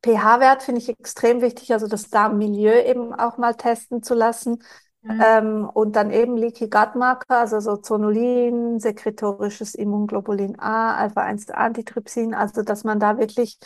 pH-Wert 0.05 0.63
finde 0.63 0.81
ich 0.81 0.89
extrem 0.89 1.41
wichtig, 1.41 1.71
also 1.71 1.87
das 1.87 2.09
Darmmilieu 2.09 2.83
eben 2.83 3.13
auch 3.13 3.37
mal 3.37 3.55
testen 3.55 4.03
zu 4.03 4.13
lassen. 4.13 4.59
Mhm. 5.01 5.21
Ähm, 5.21 5.69
und 5.73 5.95
dann 5.95 6.11
eben 6.11 6.37
Leaky 6.37 6.69
Gut 6.69 6.95
Marker, 6.95 7.39
also 7.39 7.59
so 7.59 7.77
Zonulin, 7.77 8.79
sekretorisches 8.79 9.75
Immunglobulin 9.75 10.59
A, 10.59 10.95
Alpha-1 10.95 11.51
Antitrypsin, 11.51 12.33
also 12.33 12.61
dass 12.63 12.83
man 12.85 12.99
da 12.99 13.17
wirklich 13.17 13.59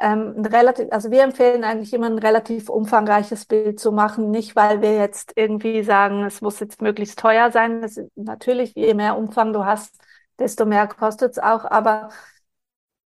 ähm, 0.00 0.44
relativ, 0.46 0.88
also 0.92 1.10
wir 1.10 1.22
empfehlen 1.22 1.64
eigentlich 1.64 1.92
immer 1.92 2.06
ein 2.06 2.18
relativ 2.18 2.68
umfangreiches 2.68 3.46
Bild 3.46 3.78
zu 3.80 3.92
machen, 3.92 4.30
nicht 4.30 4.56
weil 4.56 4.80
wir 4.82 4.96
jetzt 4.96 5.32
irgendwie 5.36 5.82
sagen, 5.82 6.24
es 6.24 6.40
muss 6.40 6.60
jetzt 6.60 6.80
möglichst 6.82 7.18
teuer 7.18 7.50
sein. 7.52 7.82
Das 7.82 8.00
natürlich, 8.16 8.74
je 8.74 8.94
mehr 8.94 9.16
Umfang 9.18 9.52
du 9.52 9.64
hast, 9.64 9.96
desto 10.38 10.64
mehr 10.66 10.86
kostet 10.88 11.32
es 11.32 11.38
auch, 11.38 11.64
aber 11.64 12.08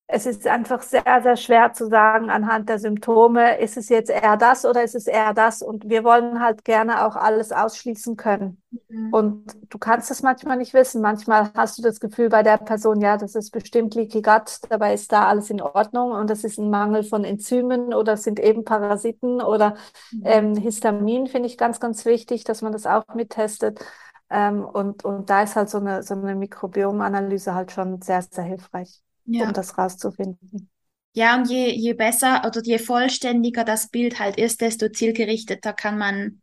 es 0.07 0.27
ist 0.27 0.47
einfach 0.47 0.83
sehr, 0.83 1.21
sehr 1.23 1.37
schwer 1.37 1.73
zu 1.73 1.89
sagen 1.89 2.29
anhand 2.29 2.69
der 2.69 2.79
Symptome, 2.79 3.59
ist 3.59 3.79
es 3.79 3.89
jetzt 3.89 4.11
eher 4.11 4.37
das 4.37 4.67
oder 4.67 4.83
ist 4.83 4.95
es 4.95 5.07
eher 5.07 5.33
das? 5.33 5.63
Und 5.63 5.89
wir 5.89 6.05
wollen 6.05 6.41
halt 6.41 6.63
gerne 6.65 7.07
auch 7.07 7.17
alles 7.17 7.53
ausschließen 7.53 8.17
können. 8.17 8.61
Mhm. 8.89 9.13
Und 9.15 9.57
du 9.71 9.79
kannst 9.79 10.11
es 10.11 10.23
manchmal 10.23 10.59
nicht 10.59 10.75
wissen. 10.75 11.01
Manchmal 11.01 11.51
hast 11.55 11.79
du 11.79 11.83
das 11.83 12.01
Gefühl 12.01 12.29
bei 12.29 12.43
der 12.43 12.59
Person, 12.59 13.01
ja, 13.01 13.17
das 13.17 13.35
ist 13.35 13.51
bestimmt 13.51 13.95
Leaky 13.95 14.21
Gut, 14.21 14.59
dabei 14.69 14.93
ist 14.93 15.11
da 15.11 15.27
alles 15.27 15.49
in 15.49 15.63
Ordnung 15.63 16.13
und 16.13 16.29
das 16.29 16.45
ist 16.45 16.59
ein 16.59 16.69
Mangel 16.69 17.03
von 17.03 17.25
Enzymen 17.25 17.95
oder 17.95 18.19
sind 18.19 18.39
eben 18.41 18.65
Parasiten 18.65 19.41
oder 19.41 19.75
mhm. 20.13 20.23
ähm, 20.25 20.55
Histamin, 20.55 21.29
finde 21.29 21.49
ich 21.49 21.57
ganz, 21.57 21.81
ganz 21.81 22.05
wichtig, 22.05 22.45
dass 22.45 22.61
man 22.61 22.73
das 22.73 22.87
auch 22.87 23.07
mittestet. 23.15 23.81
Ähm, 24.29 24.67
und, 24.67 25.03
und 25.03 25.31
da 25.31 25.43
ist 25.43 25.57
halt 25.57 25.71
so 25.71 25.79
eine, 25.79 26.03
so 26.03 26.13
eine 26.13 26.35
Mikrobiomanalyse 26.35 27.55
halt 27.55 27.73
schon 27.73 28.03
sehr, 28.03 28.21
sehr 28.21 28.45
hilfreich 28.45 29.03
ja. 29.25 29.47
um 29.47 29.53
das 29.53 29.77
rauszufinden. 29.77 30.71
Ja, 31.13 31.37
und 31.37 31.49
je, 31.49 31.71
je 31.71 31.93
besser 31.93 32.43
oder 32.45 32.61
je 32.63 32.79
vollständiger 32.79 33.65
das 33.65 33.89
Bild 33.89 34.19
halt 34.19 34.37
ist, 34.37 34.61
desto 34.61 34.89
zielgerichteter 34.89 35.73
kann 35.73 35.97
man 35.97 36.43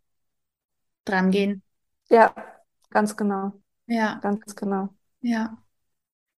dran 1.03 1.31
gehen. 1.31 1.61
Ja, 2.09 2.33
ganz 2.89 3.17
genau. 3.17 3.53
Ja. 3.87 4.19
Ganz 4.21 4.55
genau. 4.55 4.89
Ja. 5.21 5.57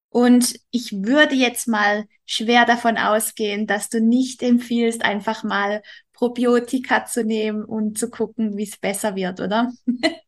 Und 0.09 0.59
ich 0.71 1.03
würde 1.03 1.35
jetzt 1.35 1.67
mal 1.67 2.05
schwer 2.25 2.65
davon 2.65 2.97
ausgehen, 2.97 3.67
dass 3.67 3.89
du 3.89 4.01
nicht 4.01 4.43
empfiehlst, 4.43 5.03
einfach 5.03 5.43
mal 5.43 5.81
Probiotika 6.13 7.05
zu 7.05 7.23
nehmen 7.23 7.63
und 7.63 7.97
zu 7.97 8.09
gucken, 8.09 8.57
wie 8.57 8.63
es 8.63 8.77
besser 8.77 9.15
wird, 9.15 9.39
oder? 9.39 9.71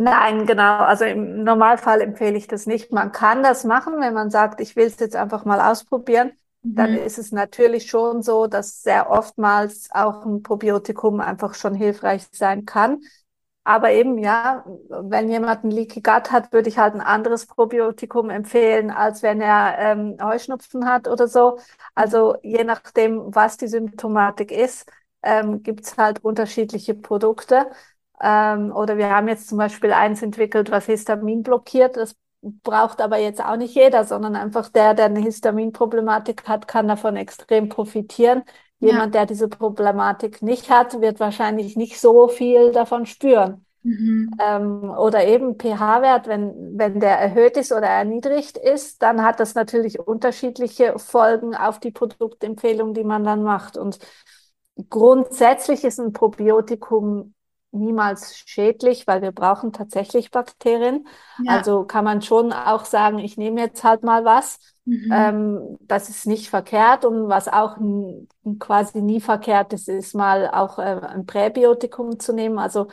Nein, 0.00 0.46
genau. 0.46 0.78
Also 0.78 1.04
im 1.04 1.42
Normalfall 1.42 2.00
empfehle 2.00 2.36
ich 2.38 2.46
das 2.46 2.66
nicht. 2.66 2.92
Man 2.92 3.10
kann 3.12 3.42
das 3.42 3.64
machen, 3.64 4.00
wenn 4.00 4.14
man 4.14 4.30
sagt, 4.30 4.60
ich 4.60 4.76
will 4.76 4.86
es 4.86 4.98
jetzt 5.00 5.16
einfach 5.16 5.44
mal 5.44 5.60
ausprobieren. 5.60 6.32
Mhm. 6.62 6.74
Dann 6.76 6.94
ist 6.94 7.18
es 7.18 7.32
natürlich 7.32 7.90
schon 7.90 8.22
so, 8.22 8.46
dass 8.46 8.82
sehr 8.82 9.10
oftmals 9.10 9.88
auch 9.90 10.24
ein 10.24 10.42
Probiotikum 10.44 11.20
einfach 11.20 11.54
schon 11.54 11.74
hilfreich 11.74 12.26
sein 12.32 12.64
kann. 12.64 13.00
Aber 13.64 13.90
eben, 13.90 14.18
ja, 14.18 14.64
wenn 14.88 15.28
jemand 15.28 15.64
ein 15.64 15.70
Leaky 15.70 16.00
Gut 16.00 16.30
hat, 16.32 16.52
würde 16.52 16.68
ich 16.70 16.78
halt 16.78 16.94
ein 16.94 17.00
anderes 17.02 17.46
Probiotikum 17.46 18.30
empfehlen, 18.30 18.90
als 18.90 19.22
wenn 19.22 19.40
er 19.42 19.78
ähm, 19.78 20.16
Heuschnupfen 20.22 20.86
hat 20.88 21.08
oder 21.08 21.28
so. 21.28 21.58
Also 21.94 22.36
je 22.42 22.64
nachdem, 22.64 23.34
was 23.34 23.56
die 23.58 23.68
Symptomatik 23.68 24.52
ist, 24.52 24.90
ähm, 25.22 25.62
gibt 25.62 25.84
es 25.84 25.98
halt 25.98 26.24
unterschiedliche 26.24 26.94
Produkte. 26.94 27.66
Ähm, 28.20 28.72
oder 28.72 28.96
wir 28.96 29.10
haben 29.10 29.28
jetzt 29.28 29.48
zum 29.48 29.58
Beispiel 29.58 29.92
eins 29.92 30.22
entwickelt, 30.22 30.70
was 30.70 30.86
Histamin 30.86 31.42
blockiert. 31.42 31.96
Das 31.96 32.16
braucht 32.40 33.00
aber 33.00 33.18
jetzt 33.18 33.44
auch 33.44 33.56
nicht 33.56 33.74
jeder, 33.74 34.04
sondern 34.04 34.36
einfach 34.36 34.68
der, 34.68 34.94
der 34.94 35.06
eine 35.06 35.20
Histaminproblematik 35.20 36.48
hat, 36.48 36.68
kann 36.68 36.88
davon 36.88 37.16
extrem 37.16 37.68
profitieren. 37.68 38.42
Ja. 38.80 38.92
Jemand, 38.92 39.14
der 39.14 39.26
diese 39.26 39.48
Problematik 39.48 40.40
nicht 40.42 40.70
hat, 40.70 41.00
wird 41.00 41.18
wahrscheinlich 41.18 41.76
nicht 41.76 42.00
so 42.00 42.28
viel 42.28 42.70
davon 42.70 43.06
spüren. 43.06 43.64
Mhm. 43.82 44.30
Ähm, 44.40 44.90
oder 44.90 45.26
eben 45.26 45.58
pH-Wert, 45.58 46.28
wenn, 46.28 46.78
wenn 46.78 47.00
der 47.00 47.18
erhöht 47.18 47.56
ist 47.56 47.72
oder 47.72 47.86
erniedrigt 47.86 48.56
ist, 48.56 49.02
dann 49.02 49.24
hat 49.24 49.40
das 49.40 49.54
natürlich 49.54 49.98
unterschiedliche 49.98 50.98
Folgen 50.98 51.54
auf 51.56 51.80
die 51.80 51.90
Produktempfehlung, 51.90 52.94
die 52.94 53.04
man 53.04 53.24
dann 53.24 53.42
macht. 53.42 53.76
Und 53.76 53.98
grundsätzlich 54.88 55.84
ist 55.84 55.98
ein 55.98 56.12
Probiotikum 56.12 57.34
niemals 57.70 58.36
schädlich, 58.46 59.06
weil 59.06 59.22
wir 59.22 59.32
brauchen 59.32 59.72
tatsächlich 59.72 60.30
Bakterien. 60.30 61.06
Ja. 61.42 61.56
Also 61.56 61.84
kann 61.84 62.04
man 62.04 62.22
schon 62.22 62.52
auch 62.52 62.84
sagen, 62.84 63.18
ich 63.18 63.36
nehme 63.36 63.60
jetzt 63.60 63.84
halt 63.84 64.02
mal 64.02 64.24
was. 64.24 64.58
Mhm. 64.84 65.12
Ähm, 65.12 65.78
das 65.82 66.08
ist 66.08 66.26
nicht 66.26 66.48
verkehrt 66.48 67.04
und 67.04 67.28
was 67.28 67.46
auch 67.48 67.76
quasi 68.58 69.02
nie 69.02 69.20
verkehrt 69.20 69.72
ist, 69.74 69.88
ist 69.88 70.14
mal 70.14 70.48
auch 70.50 70.78
äh, 70.78 71.00
ein 71.02 71.26
Präbiotikum 71.26 72.18
zu 72.18 72.32
nehmen, 72.32 72.58
also 72.58 72.88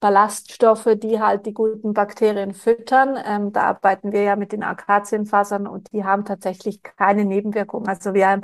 Ballaststoffe, 0.00 0.88
die 0.96 1.20
halt 1.20 1.46
die 1.46 1.52
guten 1.52 1.92
Bakterien 1.92 2.54
füttern. 2.54 3.18
Ähm, 3.24 3.52
da 3.52 3.62
arbeiten 3.62 4.12
wir 4.12 4.22
ja 4.22 4.36
mit 4.36 4.52
den 4.52 4.62
Akazienfasern 4.62 5.66
und 5.66 5.92
die 5.92 6.04
haben 6.04 6.24
tatsächlich 6.24 6.82
keine 6.82 7.24
Nebenwirkungen. 7.24 7.88
Also 7.88 8.14
wir 8.14 8.28
haben 8.28 8.42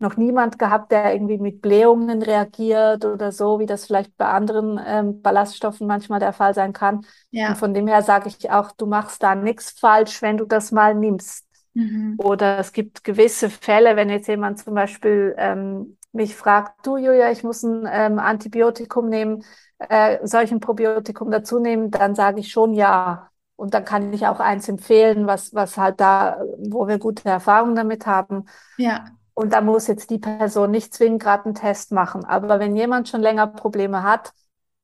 noch 0.00 0.16
niemand 0.16 0.58
gehabt, 0.58 0.92
der 0.92 1.12
irgendwie 1.12 1.38
mit 1.38 1.60
Blähungen 1.60 2.22
reagiert 2.22 3.04
oder 3.04 3.32
so, 3.32 3.58
wie 3.58 3.66
das 3.66 3.86
vielleicht 3.86 4.16
bei 4.16 4.26
anderen 4.26 4.80
ähm, 4.84 5.22
Ballaststoffen 5.22 5.86
manchmal 5.86 6.20
der 6.20 6.32
Fall 6.32 6.54
sein 6.54 6.72
kann. 6.72 7.06
Ja. 7.30 7.50
Und 7.50 7.56
von 7.56 7.74
dem 7.74 7.86
her 7.86 8.02
sage 8.02 8.28
ich 8.28 8.50
auch, 8.50 8.72
du 8.72 8.86
machst 8.86 9.22
da 9.22 9.34
nichts 9.34 9.78
falsch, 9.78 10.22
wenn 10.22 10.38
du 10.38 10.46
das 10.46 10.72
mal 10.72 10.94
nimmst. 10.94 11.46
Mhm. 11.74 12.16
Oder 12.18 12.58
es 12.58 12.72
gibt 12.72 13.04
gewisse 13.04 13.50
Fälle, 13.50 13.94
wenn 13.94 14.08
jetzt 14.08 14.26
jemand 14.26 14.58
zum 14.58 14.74
Beispiel 14.74 15.34
ähm, 15.38 15.96
mich 16.12 16.34
fragt, 16.34 16.84
du 16.86 16.96
Julia, 16.96 17.30
ich 17.30 17.44
muss 17.44 17.62
ein 17.62 17.86
ähm, 17.90 18.18
Antibiotikum 18.18 19.08
nehmen, 19.08 19.44
äh, 19.78 20.18
solchen 20.26 20.60
Probiotikum 20.60 21.30
dazu 21.30 21.58
nehmen, 21.58 21.90
dann 21.90 22.14
sage 22.14 22.40
ich 22.40 22.50
schon 22.50 22.72
ja. 22.72 23.28
Und 23.56 23.74
dann 23.74 23.84
kann 23.84 24.12
ich 24.14 24.26
auch 24.26 24.40
eins 24.40 24.68
empfehlen, 24.70 25.26
was, 25.26 25.54
was 25.54 25.76
halt 25.76 26.00
da, 26.00 26.42
wo 26.58 26.88
wir 26.88 26.98
gute 26.98 27.28
Erfahrungen 27.28 27.76
damit 27.76 28.06
haben. 28.06 28.46
Ja. 28.78 29.04
Und 29.40 29.52
da 29.54 29.60
muss 29.62 29.86
jetzt 29.86 30.10
die 30.10 30.18
Person 30.18 30.70
nicht 30.70 30.92
zwingend 30.94 31.22
gerade 31.22 31.46
einen 31.46 31.54
Test 31.54 31.92
machen. 31.92 32.24
Aber 32.24 32.60
wenn 32.60 32.76
jemand 32.76 33.08
schon 33.08 33.22
länger 33.22 33.46
Probleme 33.46 34.02
hat, 34.02 34.32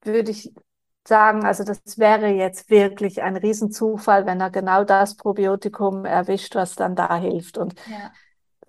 würde 0.03 0.31
ich 0.31 0.53
sagen, 1.07 1.45
also 1.45 1.63
das 1.65 1.99
wäre 1.99 2.29
jetzt 2.29 2.71
wirklich 2.71 3.23
ein 3.23 3.37
Riesenzufall, 3.37 4.27
wenn 4.27 4.41
er 4.41 4.51
genau 4.51 4.85
das 4.85 5.17
Probiotikum 5.17 6.05
erwischt, 6.05 6.55
was 6.55 6.75
dann 6.75 6.97
da 6.97 7.17
hilft. 7.17 7.59
Und 7.59 7.75
Ja. 7.87 8.17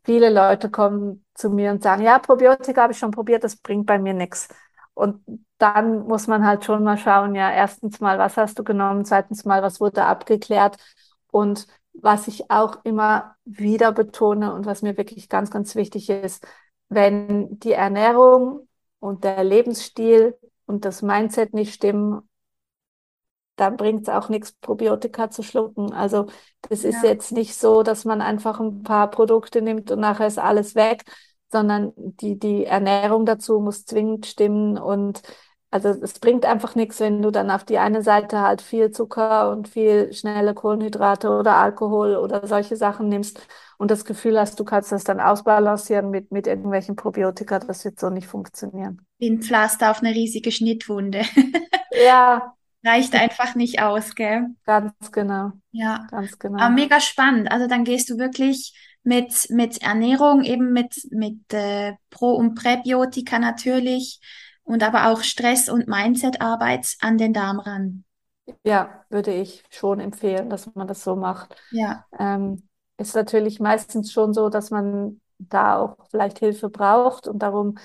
viele 0.03 0.29
Leute 0.29 0.69
kommen 0.69 1.25
zu 1.35 1.49
mir 1.49 1.71
und 1.71 1.83
sagen, 1.83 2.03
ja, 2.03 2.19
Probiotika 2.19 2.83
habe 2.83 2.93
ich 2.93 2.99
schon 2.99 3.11
probiert, 3.11 3.43
das 3.43 3.55
bringt 3.57 3.85
bei 3.85 3.99
mir 3.99 4.13
nichts. 4.13 4.47
Und 4.93 5.23
dann 5.59 6.01
muss 6.07 6.27
man 6.27 6.45
halt 6.45 6.65
schon 6.65 6.83
mal 6.83 6.97
schauen, 6.97 7.35
ja, 7.35 7.51
erstens 7.51 7.99
mal, 7.99 8.17
was 8.19 8.37
hast 8.37 8.57
du 8.59 8.63
genommen? 8.63 9.05
Zweitens 9.05 9.45
mal, 9.45 9.61
was 9.61 9.79
wurde 9.79 10.05
abgeklärt? 10.05 10.77
Und 11.31 11.67
was 12.01 12.27
ich 12.27 12.49
auch 12.51 12.77
immer 12.83 13.35
wieder 13.45 13.91
betone 13.91 14.53
und 14.53 14.65
was 14.65 14.81
mir 14.81 14.97
wirklich 14.97 15.29
ganz, 15.29 15.51
ganz 15.51 15.75
wichtig 15.75 16.09
ist, 16.09 16.45
wenn 16.89 17.59
die 17.59 17.73
Ernährung 17.73 18.67
und 18.99 19.23
der 19.23 19.43
Lebensstil 19.43 20.35
und 20.65 20.85
das 20.85 21.01
Mindset 21.01 21.53
nicht 21.53 21.73
stimmen, 21.73 22.27
dann 23.55 23.75
bringt 23.77 24.03
es 24.03 24.09
auch 24.09 24.29
nichts, 24.29 24.51
Probiotika 24.53 25.29
zu 25.31 25.41
schlucken. 25.43 25.91
Also 25.93 26.27
das 26.69 26.83
ist 26.83 27.01
Ja. 27.03 27.09
jetzt 27.09 27.31
nicht 27.31 27.55
so, 27.55 27.81
dass 27.83 28.05
man 28.05 28.21
einfach 28.21 28.59
ein 28.59 28.83
paar 28.83 29.09
Produkte 29.09 29.61
nimmt 29.61 29.89
und 29.91 29.99
nachher 29.99 30.27
ist 30.27 30.37
alles 30.39 30.75
weg, 30.75 31.03
sondern 31.51 31.93
die, 31.95 32.37
die 32.37 32.65
Ernährung 32.65 33.25
dazu 33.25 33.59
muss 33.59 33.85
zwingend 33.85 34.25
stimmen 34.27 34.77
und 34.77 35.21
also 35.85 36.01
es 36.03 36.19
bringt 36.19 36.45
einfach 36.45 36.75
nichts, 36.75 36.99
wenn 36.99 37.21
du 37.21 37.31
dann 37.31 37.51
auf 37.51 37.63
die 37.65 37.77
eine 37.77 38.01
Seite 38.03 38.41
halt 38.41 38.61
viel 38.61 38.91
Zucker 38.91 39.49
und 39.51 39.67
viel 39.67 40.11
schnelle 40.13 40.53
Kohlenhydrate 40.53 41.29
oder 41.29 41.55
Alkohol 41.57 42.15
oder 42.17 42.45
solche 42.47 42.75
Sachen 42.75 43.09
nimmst 43.09 43.39
und 43.77 43.91
das 43.91 44.05
Gefühl 44.05 44.39
hast, 44.39 44.59
du 44.59 44.65
kannst 44.65 44.91
das 44.91 45.03
dann 45.03 45.19
ausbalancieren 45.19 46.09
mit, 46.11 46.31
mit 46.31 46.47
irgendwelchen 46.47 46.95
Probiotika, 46.95 47.59
das 47.59 47.85
wird 47.85 47.99
so 47.99 48.09
nicht 48.09 48.27
funktionieren. 48.27 49.05
Wie 49.19 49.29
ein 49.29 49.41
Pflaster 49.43 49.91
auf 49.91 49.99
eine 50.01 50.13
riesige 50.15 50.51
Schnittwunde. 50.51 51.21
Ja, 51.91 52.55
Reicht 52.83 53.13
einfach 53.13 53.53
nicht 53.53 53.81
aus, 53.83 54.15
gell? 54.15 54.47
ganz 54.65 55.11
genau, 55.11 55.51
Ja. 55.71 56.07
ganz 56.07 56.37
Aber 56.55 56.69
genau. 56.69 56.73
mega 56.73 56.99
spannend. 57.01 57.51
Also 57.51 57.67
dann 57.67 57.83
gehst 57.83 58.09
du 58.09 58.17
wirklich 58.17 58.73
mit, 59.03 59.49
mit 59.49 59.81
Ernährung, 59.81 60.43
eben 60.43 60.73
mit, 60.73 60.95
mit 61.11 61.53
äh, 61.53 61.93
Pro- 62.09 62.35
und 62.35 62.55
Präbiotika 62.55 63.39
natürlich 63.39 64.19
und 64.67 64.83
aber 64.83 65.07
auch 65.11 65.23
Stress- 65.23 65.69
und 65.69 65.87
Mindset-Arbeit 65.89 66.97
an 67.01 67.17
den 67.17 67.33
Darm 67.33 67.59
ran. 67.59 68.05
Ja, 68.65 69.05
würde 69.09 69.33
ich 69.33 69.63
schon 69.69 69.99
empfehlen, 69.99 70.49
dass 70.49 70.73
man 70.75 70.87
das 70.87 71.03
so 71.03 71.15
macht. 71.15 71.55
Ja, 71.69 72.07
Ähm, 72.17 72.67
ist 72.97 73.15
natürlich 73.15 73.59
meistens 73.59 74.11
schon 74.11 74.33
so, 74.33 74.49
dass 74.49 74.71
man 74.71 75.21
da 75.39 75.77
auch 75.79 75.97
vielleicht 76.09 76.39
Hilfe 76.39 76.69
braucht 76.69 77.27
und 77.27 77.39
darum, 77.39 77.77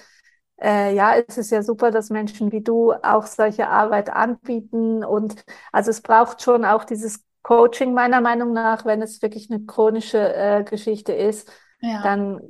äh, 0.60 0.94
ja, 0.94 1.16
es 1.16 1.38
ist 1.38 1.50
ja 1.50 1.62
super, 1.62 1.90
dass 1.90 2.10
Menschen 2.10 2.52
wie 2.52 2.62
du 2.62 2.92
auch 2.92 3.26
solche 3.26 3.68
Arbeit 3.68 4.10
anbieten 4.10 5.04
und 5.04 5.44
also 5.72 5.90
es 5.90 6.00
braucht 6.02 6.42
schon 6.42 6.64
auch 6.64 6.84
dieses 6.84 7.24
Coaching 7.42 7.94
meiner 7.94 8.20
Meinung 8.20 8.52
nach, 8.52 8.84
wenn 8.84 9.02
es 9.02 9.20
wirklich 9.22 9.50
eine 9.50 9.64
chronische 9.66 10.34
äh, 10.34 10.64
Geschichte 10.64 11.12
ist, 11.12 11.50
ja, 11.80 12.00
dann 12.00 12.40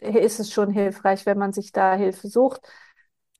ist 0.00 0.40
es 0.40 0.50
schon 0.52 0.70
hilfreich, 0.70 1.26
wenn 1.26 1.38
man 1.38 1.52
sich 1.52 1.72
da 1.72 1.94
Hilfe 1.94 2.28
sucht. 2.28 2.60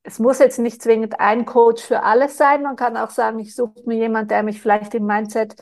Es 0.04 0.18
muss 0.18 0.38
jetzt 0.40 0.58
nicht 0.58 0.82
zwingend 0.82 1.20
ein 1.20 1.44
Coach 1.46 1.82
für 1.82 2.02
alles 2.02 2.36
sein. 2.36 2.62
Man 2.62 2.76
kann 2.76 2.96
auch 2.96 3.10
sagen, 3.10 3.38
ich 3.38 3.54
suche 3.54 3.74
mir 3.86 3.96
jemand, 3.96 4.30
der 4.30 4.42
mich 4.42 4.60
vielleicht 4.60 4.94
im 4.94 5.06
Mindset 5.06 5.54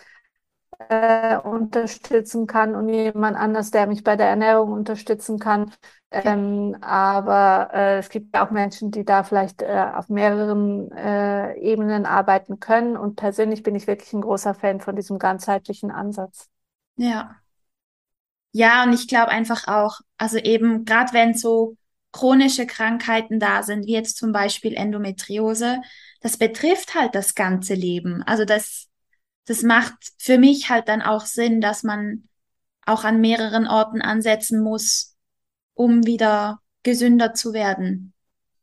äh, 0.89 1.37
unterstützen 1.39 2.47
kann 2.47 2.75
und 2.75 2.89
jemand 2.89 3.37
anders, 3.37 3.71
der 3.71 3.87
mich 3.87 4.05
bei 4.05 4.17
der 4.17 4.29
Ernährung 4.29 4.73
unterstützen 4.73 5.39
kann. 5.39 5.73
Ähm, 6.11 6.77
aber 6.81 7.71
äh, 7.73 7.99
es 7.99 8.09
gibt 8.09 8.35
ja 8.35 8.47
auch 8.47 8.51
Menschen, 8.51 8.91
die 8.91 9.05
da 9.05 9.23
vielleicht 9.25 9.63
äh, 9.63 9.87
auf 9.95 10.09
mehreren 10.09 10.91
äh, 10.93 11.55
Ebenen 11.59 12.07
arbeiten 12.07 12.61
können. 12.61 12.97
Und 12.97 13.17
persönlich 13.17 13.63
bin 13.63 13.75
ich 13.75 13.87
wirklich 13.87 14.13
ein 14.13 14.23
großer 14.23 14.55
Fan 14.55 14.81
von 14.81 14.97
diesem 14.97 15.19
ganzheitlichen 15.19 15.91
Ansatz. 15.91 16.49
ja. 16.97 17.43
Ja, 18.53 18.83
und 18.85 18.93
ich 18.93 19.07
glaube 19.09 19.29
einfach 19.31 19.69
auch, 19.69 20.01
also 20.19 20.39
eben, 20.39 20.85
gerade 20.85 21.13
wenn 21.13 21.35
so 21.35 21.77
chronische 22.13 22.67
Krankheiten 22.67 23.39
da 23.41 23.63
sind, 23.63 23.87
wie 23.87 23.93
jetzt 23.93 24.17
zum 24.17 24.33
Beispiel 24.33 24.75
Endometriose, 24.75 25.81
das 26.21 26.37
betrifft 26.39 26.95
halt 26.95 27.15
das 27.15 27.35
ganze 27.35 27.75
Leben. 27.75 28.23
Also 28.25 28.45
das, 28.45 28.89
das 29.47 29.63
macht 29.63 29.95
für 30.19 30.39
mich 30.39 30.71
halt 30.71 30.89
dann 30.89 31.03
auch 31.03 31.27
Sinn, 31.27 31.61
dass 31.61 31.83
man 31.83 32.29
auch 32.87 33.05
an 33.05 33.21
mehreren 33.21 33.69
Orten 33.69 34.03
ansetzen 34.03 34.63
muss, 34.63 35.17
um 35.75 36.07
wieder 36.07 36.61
gesünder 36.85 37.35
zu 37.35 37.53
werden, 37.53 38.15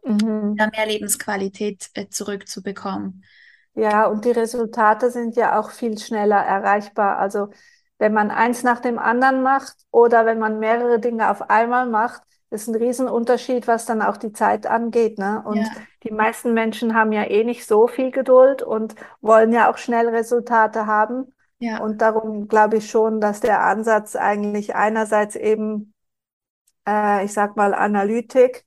Mhm. 0.04 0.58
wieder 0.58 0.70
mehr 0.72 0.86
Lebensqualität 0.88 1.90
äh, 1.94 2.10
zurückzubekommen. 2.10 3.24
Ja, 3.74 4.08
und 4.08 4.26
die 4.26 4.32
Resultate 4.32 5.12
sind 5.12 5.36
ja 5.36 5.60
auch 5.60 5.70
viel 5.72 5.98
schneller 6.00 6.38
erreichbar. 6.38 7.18
Also 7.20 7.50
wenn 8.00 8.14
man 8.14 8.32
eins 8.32 8.64
nach 8.64 8.80
dem 8.80 8.98
anderen 9.00 9.44
macht 9.44 9.76
oder 9.92 10.26
wenn 10.26 10.40
man 10.40 10.60
mehrere 10.60 11.00
Dinge 11.00 11.30
auf 11.30 11.50
einmal 11.50 11.88
macht, 11.88 12.24
ist 12.50 12.68
ein 12.68 12.76
Riesenunterschied, 12.76 13.68
was 13.68 13.86
dann 13.86 14.02
auch 14.02 14.18
die 14.18 14.32
Zeit 14.32 14.68
angeht, 14.68 15.18
ne? 15.20 15.44
Und 15.46 15.58
Ja, 15.58 15.70
die 16.04 16.12
meisten 16.12 16.54
Menschen 16.54 16.94
haben 16.96 17.12
ja 17.12 17.24
eh 17.24 17.44
nicht 17.44 17.66
so 17.66 17.88
viel 17.88 18.12
Geduld 18.12 18.62
und 18.62 18.96
wollen 19.22 19.52
ja 19.52 19.70
auch 19.72 19.78
schnell 19.78 20.08
Resultate 20.10 20.86
haben. 20.86 21.34
ja, 21.60 21.80
Und 21.82 22.02
darum 22.02 22.48
glaube 22.48 22.78
ich 22.78 22.90
schon, 22.90 23.20
dass 23.20 23.40
der 23.42 23.64
Ansatz 23.64 24.16
eigentlich 24.16 24.76
einerseits 24.76 25.36
eben, 25.36 25.94
äh, 26.88 27.26
ich 27.26 27.34
sag 27.34 27.56
mal, 27.58 27.74
Analytik, 27.74 28.66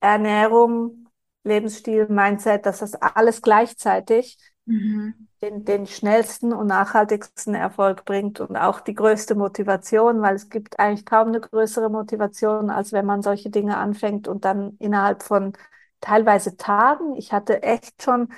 Ernährung, 0.00 1.08
Lebensstil, 1.44 2.06
Mindset, 2.08 2.66
dass 2.66 2.80
das 2.80 2.94
alles 2.94 3.42
gleichzeitig 3.42 4.38
mhm. 4.66 5.26
Den, 5.42 5.64
den 5.64 5.86
schnellsten 5.86 6.52
und 6.52 6.66
nachhaltigsten 6.66 7.54
Erfolg 7.54 8.04
bringt 8.04 8.40
und 8.40 8.56
auch 8.56 8.80
die 8.80 8.94
größte 8.94 9.34
Motivation, 9.34 10.20
weil 10.22 10.34
es 10.36 10.50
gibt 10.50 10.78
eigentlich 10.78 11.06
kaum 11.06 11.28
eine 11.28 11.40
größere 11.40 11.88
Motivation, 11.90 12.70
als 12.70 12.92
wenn 12.92 13.06
man 13.06 13.22
solche 13.22 13.50
Dinge 13.50 13.76
anfängt 13.78 14.28
und 14.28 14.44
dann 14.44 14.76
innerhalb 14.78 15.22
von 15.22 15.54
teilweise 16.00 16.56
Tagen. 16.56 17.16
Ich 17.16 17.32
hatte 17.32 17.62
echt 17.62 18.02
schon, 18.02 18.28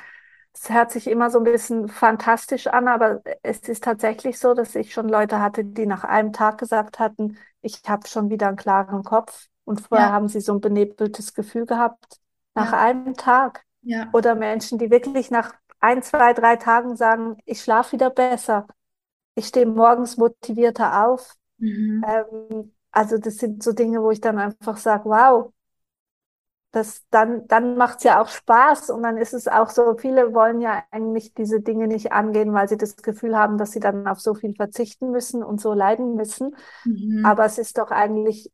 es 0.55 0.69
hört 0.71 0.91
sich 0.93 1.07
immer 1.09 1.31
so 1.31 1.39
ein 1.39 1.45
bisschen 1.45 1.89
fantastisch 1.89 2.67
an, 2.67 2.87
aber 2.89 3.23
es 3.43 3.61
ist 3.69 3.85
tatsächlich 3.85 4.39
so, 4.39 4.55
dass 4.55 4.75
ich 4.75 4.93
schon 4.93 5.09
Leute 5.09 5.41
hatte, 5.41 5.65
die 5.65 5.87
nach 5.87 6.05
einem 6.05 6.33
Tag 6.33 6.59
gesagt 6.59 6.99
hatten, 6.99 7.39
ich 7.63 7.81
habe 7.89 8.07
schon 8.09 8.31
wieder 8.31 8.49
einen 8.49 8.57
klaren 8.57 9.03
Kopf. 9.05 9.49
Und 9.65 9.81
vorher 9.81 10.11
Ja, 10.11 10.13
haben 10.13 10.27
sie 10.29 10.41
so 10.41 10.55
ein 10.55 10.61
benebeltes 10.61 11.35
Gefühl 11.35 11.67
gehabt. 11.67 12.19
Nach 12.55 12.73
ja, 12.73 12.73
einem 12.73 13.15
Tag. 13.17 13.65
ja, 13.83 14.13
Oder 14.13 14.35
Menschen, 14.35 14.79
die 14.79 14.91
wirklich 14.91 15.31
nach 15.31 15.55
ein, 15.83 16.03
zwei, 16.03 16.33
drei 16.33 16.57
Tagen 16.57 16.97
sagen, 16.97 17.37
ich 17.45 17.61
schlafe 17.63 17.93
wieder 17.93 18.11
besser. 18.11 18.67
Ich 19.35 19.49
stehe 19.49 19.67
morgens 19.67 20.17
motivierter 20.17 21.07
auf. 21.07 21.37
mhm. 21.59 22.05
Ähm, 22.07 22.73
also 22.93 23.19
das 23.19 23.37
sind 23.39 23.63
so 23.63 23.73
Dinge, 23.73 24.03
wo 24.03 24.11
ich 24.11 24.21
dann 24.21 24.39
einfach 24.39 24.77
sage, 24.77 25.05
wow, 25.07 25.53
das, 26.71 27.05
dann, 27.11 27.47
dann 27.49 27.77
macht's 27.77 28.05
ja 28.05 28.23
auch 28.23 28.29
Spaß 28.29 28.91
und 28.91 29.03
dann 29.03 29.19
ist 29.19 29.35
es 29.35 29.47
auch 29.47 29.69
so, 29.69 29.97
viele 29.99 30.33
wollen 30.33 30.61
ja 30.63 30.83
eigentlich 30.91 31.35
diese 31.35 31.61
Dinge 31.61 31.87
nicht 31.87 32.13
angehen, 32.13 32.55
weil 32.55 32.69
sie 32.69 32.79
das 32.79 32.97
Gefühl 32.97 33.37
haben, 33.37 33.59
dass 33.59 33.73
sie 33.73 33.81
dann 33.81 34.07
auf 34.07 34.21
so 34.21 34.35
viel 34.35 34.55
verzichten 34.55 35.11
müssen 35.11 35.43
und 35.43 35.61
so 35.61 35.75
leiden 35.75 36.15
müssen. 36.15 36.57
Mhm. 36.85 37.25
Aber 37.25 37.45
es 37.45 37.59
ist 37.59 37.77
doch 37.77 37.91
eigentlich 37.91 38.51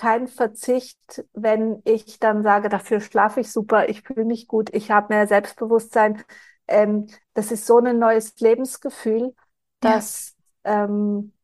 kein 0.00 0.28
Verzicht, 0.28 1.26
wenn 1.34 1.82
ich 1.84 2.18
dann 2.18 2.42
sage, 2.42 2.70
dafür 2.70 3.02
schlafe 3.02 3.40
ich 3.40 3.52
super, 3.52 3.90
ich 3.90 4.00
fühle 4.00 4.24
mich 4.24 4.48
gut, 4.48 4.70
ich 4.72 4.90
habe 4.90 5.12
mehr 5.14 5.26
Selbstbewusstsein. 5.26 6.24
Ähm, 6.68 7.06
das 7.34 7.52
ist 7.52 7.66
so 7.66 7.80
ein 7.80 7.98
neues 7.98 8.40
Lebensgefühl, 8.40 9.34
dass, 9.80 10.34
ja. 10.64 10.84
ähm, 10.84 11.34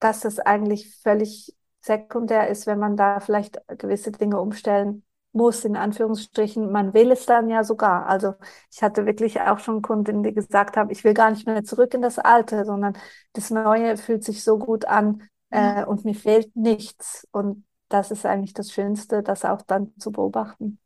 dass 0.00 0.24
es 0.24 0.40
eigentlich 0.40 0.96
völlig 1.04 1.54
sekundär 1.82 2.48
ist, 2.48 2.66
wenn 2.66 2.80
man 2.80 2.96
da 2.96 3.20
vielleicht 3.20 3.60
gewisse 3.78 4.10
Dinge 4.10 4.40
umstellen 4.40 5.04
muss, 5.30 5.64
in 5.64 5.76
Anführungsstrichen. 5.76 6.72
Man 6.72 6.94
will 6.94 7.12
es 7.12 7.26
dann 7.26 7.48
ja 7.48 7.62
sogar. 7.62 8.06
Also 8.06 8.34
ich 8.72 8.82
hatte 8.82 9.06
wirklich 9.06 9.40
auch 9.40 9.60
schon 9.60 9.82
Kunden, 9.82 10.24
die 10.24 10.34
gesagt 10.34 10.76
haben, 10.76 10.90
ich 10.90 11.04
will 11.04 11.14
gar 11.14 11.30
nicht 11.30 11.46
mehr 11.46 11.62
zurück 11.62 11.94
in 11.94 12.02
das 12.02 12.18
Alte, 12.18 12.64
sondern 12.64 12.98
das 13.34 13.50
Neue 13.50 13.96
fühlt 13.98 14.24
sich 14.24 14.42
so 14.42 14.58
gut 14.58 14.84
an 14.86 15.22
äh, 15.50 15.84
und 15.84 16.04
mir 16.04 16.14
fehlt 16.14 16.54
nichts. 16.56 17.26
Und 17.32 17.64
das 17.88 18.10
ist 18.10 18.26
eigentlich 18.26 18.54
das 18.54 18.72
Schönste, 18.72 19.22
das 19.22 19.44
auch 19.44 19.62
dann 19.62 19.92
zu 19.98 20.12
beobachten. 20.12 20.78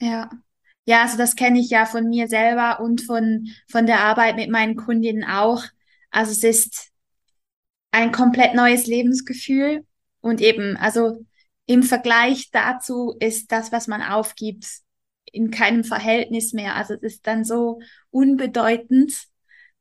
Ja. 0.00 0.30
Ja, 0.84 1.02
also 1.02 1.16
das 1.16 1.36
kenne 1.36 1.60
ich 1.60 1.70
ja 1.70 1.86
von 1.86 2.08
mir 2.08 2.26
selber 2.28 2.80
und 2.80 3.02
von, 3.02 3.46
von 3.70 3.86
der 3.86 4.00
Arbeit 4.00 4.34
mit 4.36 4.50
meinen 4.50 4.74
Kundinnen 4.76 5.22
auch. 5.24 5.62
Also 6.10 6.32
es 6.32 6.42
ist 6.42 6.90
ein 7.90 8.12
komplett 8.12 8.54
neues 8.54 8.86
Lebensgefühl 8.86 9.86
und 10.20 10.40
eben, 10.40 10.76
also 10.76 11.24
im 11.66 11.82
Vergleich 11.82 12.50
dazu 12.50 13.14
ist 13.20 13.52
das, 13.52 13.70
was 13.72 13.86
man 13.86 14.02
aufgibt, 14.02 14.66
in 15.32 15.50
keinem 15.50 15.84
Verhältnis 15.84 16.52
mehr. 16.52 16.74
Also 16.76 16.94
es 16.94 17.02
ist 17.02 17.26
dann 17.26 17.44
so 17.44 17.80
unbedeutend, 18.10 19.14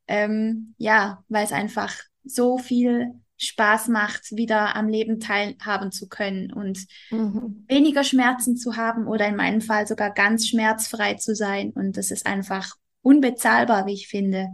ähm, 0.08 0.76
ja, 0.78 1.24
weil 1.30 1.46
es 1.46 1.52
einfach 1.52 1.96
so 2.24 2.58
viel 2.58 3.14
Spaß 3.38 3.88
macht, 3.88 4.36
wieder 4.36 4.76
am 4.76 4.88
Leben 4.88 5.20
teilhaben 5.20 5.92
zu 5.92 6.08
können 6.08 6.54
und 6.54 6.86
mhm. 7.10 7.66
weniger 7.68 8.04
Schmerzen 8.04 8.56
zu 8.56 8.78
haben 8.78 9.08
oder 9.08 9.28
in 9.28 9.36
meinem 9.36 9.62
Fall 9.62 9.88
sogar 9.88 10.12
ganz 10.12 10.48
schmerzfrei 10.48 11.16
zu 11.16 11.36
sein. 11.36 11.72
Und 11.72 11.98
das 11.98 12.12
ist 12.12 12.28
einfach 12.28 12.76
unbezahlbar, 13.02 13.88
wie 13.88 13.94
ich 13.94 14.08
finde. 14.08 14.50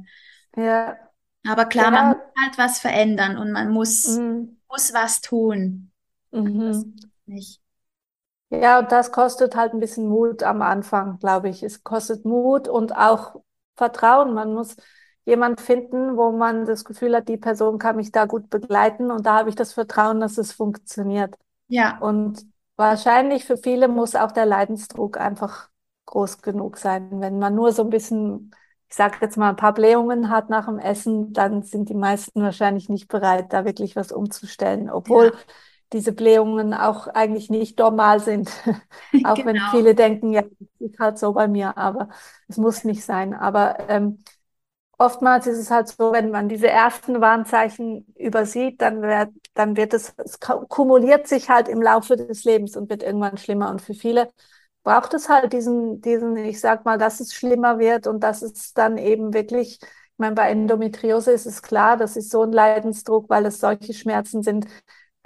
Ja. 0.56 0.96
Aber 1.46 1.66
klar, 1.66 1.86
ja. 1.86 1.92
man 1.92 2.08
muss 2.10 2.18
halt 2.42 2.58
was 2.58 2.80
verändern 2.80 3.38
und 3.38 3.52
man 3.52 3.70
muss, 3.70 4.08
mhm. 4.18 4.58
muss 4.70 4.94
was 4.94 5.22
tun. 5.22 5.92
Mhm 6.32 6.96
nicht. 7.28 7.62
Ja, 8.50 8.80
und 8.80 8.92
das 8.92 9.12
kostet 9.12 9.56
halt 9.56 9.74
ein 9.74 9.80
bisschen 9.80 10.08
Mut 10.08 10.42
am 10.44 10.62
Anfang, 10.62 11.20
glaube 11.20 11.50
ich. 11.50 11.64
Es 11.64 11.84
kostet 11.84 12.26
Mut 12.26 12.68
und 12.68 12.96
auch 12.96 13.42
Vertrauen. 13.76 14.34
Man 14.34 14.54
muss 14.54 14.78
jemand 15.28 15.60
finden, 15.60 16.16
wo 16.16 16.32
man 16.32 16.66
das 16.66 16.86
Gefühl 16.86 17.16
hat, 17.16 17.28
die 17.28 17.38
Person 17.38 17.78
kann 17.78 17.98
mich 17.98 18.12
da 18.12 18.26
gut 18.26 18.50
begleiten 18.50 19.12
und 19.12 19.26
da 19.26 19.40
habe 19.40 19.50
ich 19.50 19.56
das 19.56 19.74
Vertrauen, 19.74 20.22
dass 20.22 20.38
es 20.38 20.54
funktioniert. 20.54 21.36
Ja. 21.68 21.98
Und 22.00 22.46
wahrscheinlich 22.78 23.44
für 23.44 23.58
viele 23.58 23.90
muss 23.90 24.16
auch 24.16 24.32
der 24.32 24.46
Leidensdruck 24.46 25.18
einfach 25.18 25.70
groß 26.06 26.42
genug 26.42 26.78
sein. 26.78 27.20
Wenn 27.20 27.40
man 27.40 27.54
nur 27.56 27.74
so 27.74 27.84
ein 27.84 27.90
bisschen, 27.90 28.52
ich 28.90 28.96
sage 28.96 29.18
jetzt 29.20 29.36
mal, 29.36 29.50
ein 29.50 29.58
paar 29.58 29.74
Blähungen 29.74 30.30
hat 30.30 30.50
nach 30.50 30.66
dem 30.66 30.80
Essen, 30.80 31.34
dann 31.34 31.62
sind 31.62 31.90
die 31.90 31.94
meisten 31.94 32.42
wahrscheinlich 32.42 32.88
nicht 32.88 33.10
bereit, 33.10 33.52
da 33.52 33.66
wirklich 33.66 33.98
was 33.98 34.14
umzustellen. 34.14 34.90
Obwohl 34.90 35.26
ja 35.26 35.40
diese 35.94 36.12
Blähungen 36.12 36.74
auch 36.74 37.08
eigentlich 37.08 37.50
nicht 37.50 37.80
normal 37.80 38.20
sind. 38.20 38.50
auch 39.24 39.36
genau. 39.36 39.46
wenn 39.46 39.62
viele 39.72 39.96
denken, 39.96 40.34
ja, 40.34 40.42
das 40.42 40.52
ist 40.80 41.00
halt 41.00 41.18
so 41.18 41.34
bei 41.34 41.48
mir, 41.48 41.78
aber 41.78 42.10
es 42.48 42.58
muss 42.58 42.84
nicht 42.84 43.04
sein. 43.04 43.34
Aber 43.34 43.90
ähm, 43.90 44.20
oftmals 44.98 45.48
ist 45.48 45.58
es 45.58 45.72
halt 45.72 45.88
so, 45.88 46.12
wenn 46.12 46.32
man 46.32 46.50
diese 46.50 46.68
ersten 46.70 47.22
Warnzeichen 47.22 48.06
übersieht, 48.16 48.82
dann 48.82 49.02
wird, 49.02 49.30
dann 49.54 49.78
wird 49.78 49.94
es, 49.94 50.14
es 50.18 50.40
kumuliert 50.40 51.28
sich 51.28 51.50
halt 51.50 51.68
im 51.68 51.82
Laufe 51.82 52.16
des 52.16 52.44
Lebens 52.44 52.76
und 52.76 52.90
wird 52.90 53.04
irgendwann 53.04 53.38
schlimmer. 53.38 53.70
Und 53.70 53.82
für 53.82 53.94
viele 53.94 54.30
braucht 54.84 55.14
es 55.14 55.30
halt 55.30 55.54
diesen, 55.54 56.02
diesen, 56.02 56.36
ich 56.38 56.60
sag 56.60 56.86
mal, 56.86 56.98
dass 56.98 57.20
es 57.20 57.34
schlimmer 57.34 57.80
wird 57.80 58.08
und 58.08 58.22
dass 58.22 58.42
es 58.42 58.74
dann 58.74 58.98
eben 58.98 59.34
wirklich, 59.34 59.80
ich 59.82 59.90
meine, 60.18 60.36
bei 60.36 60.50
Endometriose 60.52 61.32
ist 61.32 61.46
es 61.46 61.62
klar, 61.62 61.98
das 61.98 62.16
ist 62.18 62.32
so 62.32 62.44
ein 62.44 62.52
Leidensdruck, 62.52 63.30
weil 63.30 63.46
es 63.46 63.60
solche 63.60 63.94
Schmerzen 63.94 64.42
sind, 64.44 64.66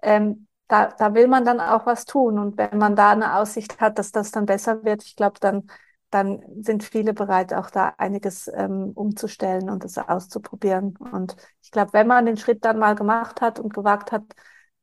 ähm, 0.02 0.48
da, 0.68 0.88
da 0.88 1.14
will 1.14 1.28
man 1.28 1.46
dann 1.46 1.60
auch 1.60 1.86
was 1.86 2.06
tun. 2.06 2.40
Und 2.40 2.58
wenn 2.58 2.78
man 2.78 2.96
da 2.96 3.12
eine 3.12 3.36
Aussicht 3.36 3.80
hat, 3.80 4.00
dass 4.00 4.12
das 4.12 4.32
dann 4.32 4.46
besser 4.46 4.84
wird, 4.84 5.04
ich 5.04 5.16
glaube, 5.16 5.40
dann, 5.40 5.68
dann 6.12 6.44
sind 6.62 6.84
viele 6.84 7.14
bereit, 7.14 7.54
auch 7.54 7.70
da 7.70 7.96
einiges 7.98 8.48
ähm, 8.54 8.92
umzustellen 8.96 9.70
und 9.70 9.84
das 9.84 9.98
auszuprobieren. 9.98 10.98
Und 10.98 11.36
ich 11.64 11.72
glaube, 11.72 11.94
wenn 11.94 12.08
man 12.08 12.26
den 12.26 12.38
Schritt 12.38 12.66
dann 12.66 12.80
mal 12.80 12.96
gemacht 12.96 13.42
hat 13.42 13.60
und 13.60 13.74
gewagt 13.74 14.12
hat, 14.12 14.24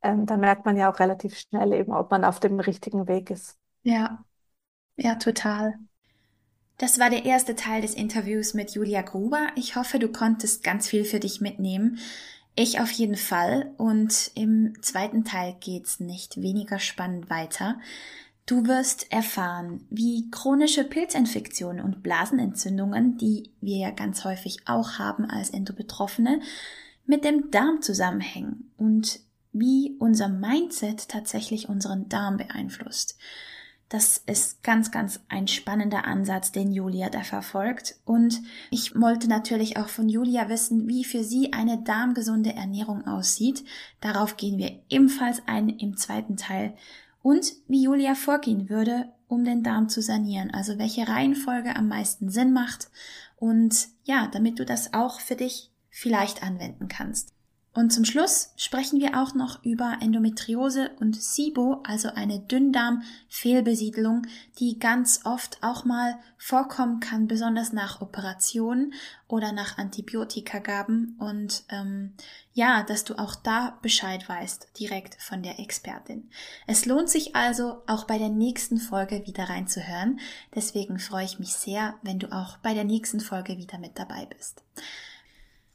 ähm, 0.02 0.26
dann 0.26 0.40
merkt 0.40 0.64
man 0.66 0.76
ja 0.76 0.90
auch 0.90 0.98
relativ 1.00 1.36
schnell 1.38 1.72
eben, 1.72 1.92
ob 1.92 2.10
man 2.10 2.24
auf 2.24 2.40
dem 2.40 2.60
richtigen 2.60 3.06
Weg 3.08 3.30
ist. 3.30 3.58
Ja, 3.82 4.24
ja, 4.96 5.16
total. 5.16 5.78
Das 6.78 6.98
war 7.00 7.10
der 7.10 7.24
erste 7.24 7.56
Teil 7.56 7.82
des 7.82 7.94
Interviews 7.94 8.54
mit 8.54 8.70
Julia 8.72 9.02
Gruber. 9.02 9.48
Ich 9.56 9.76
hoffe, 9.76 9.98
du 9.98 10.08
konntest 10.10 10.62
ganz 10.62 10.88
viel 10.88 11.04
für 11.04 11.18
dich 11.20 11.40
mitnehmen. 11.40 11.98
Ich 12.54 12.80
auf 12.80 12.90
jeden 12.90 13.16
Fall. 13.16 13.72
Und 13.78 14.30
im 14.34 14.74
zweiten 14.82 15.24
Teil 15.24 15.56
geht's 15.60 16.00
nicht 16.00 16.40
weniger 16.40 16.78
spannend 16.78 17.30
weiter. 17.30 17.78
Du 18.48 18.66
wirst 18.66 19.12
erfahren, 19.12 19.84
wie 19.90 20.30
chronische 20.30 20.82
Pilzinfektionen 20.82 21.84
und 21.84 22.02
Blasenentzündungen, 22.02 23.18
die 23.18 23.50
wir 23.60 23.76
ja 23.76 23.90
ganz 23.90 24.24
häufig 24.24 24.60
auch 24.64 24.98
haben 24.98 25.26
als 25.26 25.50
Endobetroffene, 25.50 26.40
mit 27.04 27.26
dem 27.26 27.50
Darm 27.50 27.82
zusammenhängen 27.82 28.70
und 28.78 29.20
wie 29.52 29.96
unser 29.98 30.30
Mindset 30.30 31.10
tatsächlich 31.10 31.68
unseren 31.68 32.08
Darm 32.08 32.38
beeinflusst. 32.38 33.18
Das 33.90 34.22
ist 34.24 34.62
ganz, 34.62 34.90
ganz 34.90 35.20
ein 35.28 35.46
spannender 35.46 36.06
Ansatz, 36.06 36.50
den 36.50 36.72
Julia 36.72 37.10
da 37.10 37.24
verfolgt. 37.24 37.96
Und 38.06 38.40
ich 38.70 38.98
wollte 38.98 39.28
natürlich 39.28 39.76
auch 39.76 39.88
von 39.88 40.08
Julia 40.08 40.48
wissen, 40.48 40.88
wie 40.88 41.04
für 41.04 41.22
sie 41.22 41.52
eine 41.52 41.82
darmgesunde 41.82 42.54
Ernährung 42.54 43.06
aussieht. 43.06 43.62
Darauf 44.00 44.38
gehen 44.38 44.56
wir 44.56 44.78
ebenfalls 44.88 45.42
ein 45.46 45.68
im 45.68 45.98
zweiten 45.98 46.38
Teil. 46.38 46.74
Und 47.22 47.52
wie 47.66 47.82
Julia 47.82 48.14
vorgehen 48.14 48.68
würde, 48.68 49.12
um 49.26 49.44
den 49.44 49.62
Darm 49.62 49.88
zu 49.88 50.00
sanieren. 50.02 50.50
Also 50.50 50.78
welche 50.78 51.06
Reihenfolge 51.06 51.76
am 51.76 51.88
meisten 51.88 52.30
Sinn 52.30 52.52
macht. 52.52 52.90
Und 53.36 53.88
ja, 54.04 54.28
damit 54.28 54.58
du 54.58 54.64
das 54.64 54.94
auch 54.94 55.20
für 55.20 55.36
dich 55.36 55.70
vielleicht 55.90 56.42
anwenden 56.42 56.88
kannst. 56.88 57.34
Und 57.78 57.92
zum 57.92 58.04
Schluss 58.04 58.50
sprechen 58.56 58.98
wir 58.98 59.22
auch 59.22 59.34
noch 59.34 59.62
über 59.62 59.98
Endometriose 60.00 60.90
und 60.98 61.14
SIBO, 61.14 61.80
also 61.84 62.08
eine 62.08 62.40
Dünndarmfehlbesiedelung, 62.40 64.26
die 64.58 64.80
ganz 64.80 65.20
oft 65.22 65.62
auch 65.62 65.84
mal 65.84 66.18
vorkommen 66.38 66.98
kann, 66.98 67.28
besonders 67.28 67.72
nach 67.72 68.00
Operationen 68.00 68.94
oder 69.28 69.52
nach 69.52 69.78
Antibiotikagaben. 69.78 71.14
Und 71.20 71.62
ähm, 71.68 72.14
ja, 72.52 72.82
dass 72.82 73.04
du 73.04 73.16
auch 73.16 73.36
da 73.36 73.78
Bescheid 73.80 74.28
weißt, 74.28 74.70
direkt 74.80 75.14
von 75.22 75.44
der 75.44 75.60
Expertin. 75.60 76.28
Es 76.66 76.84
lohnt 76.84 77.08
sich 77.08 77.36
also, 77.36 77.84
auch 77.86 78.08
bei 78.08 78.18
der 78.18 78.30
nächsten 78.30 78.78
Folge 78.78 79.24
wieder 79.24 79.48
reinzuhören. 79.48 80.18
Deswegen 80.52 80.98
freue 80.98 81.26
ich 81.26 81.38
mich 81.38 81.52
sehr, 81.52 81.94
wenn 82.02 82.18
du 82.18 82.32
auch 82.32 82.56
bei 82.56 82.74
der 82.74 82.82
nächsten 82.82 83.20
Folge 83.20 83.56
wieder 83.56 83.78
mit 83.78 84.00
dabei 84.00 84.26
bist. 84.26 84.64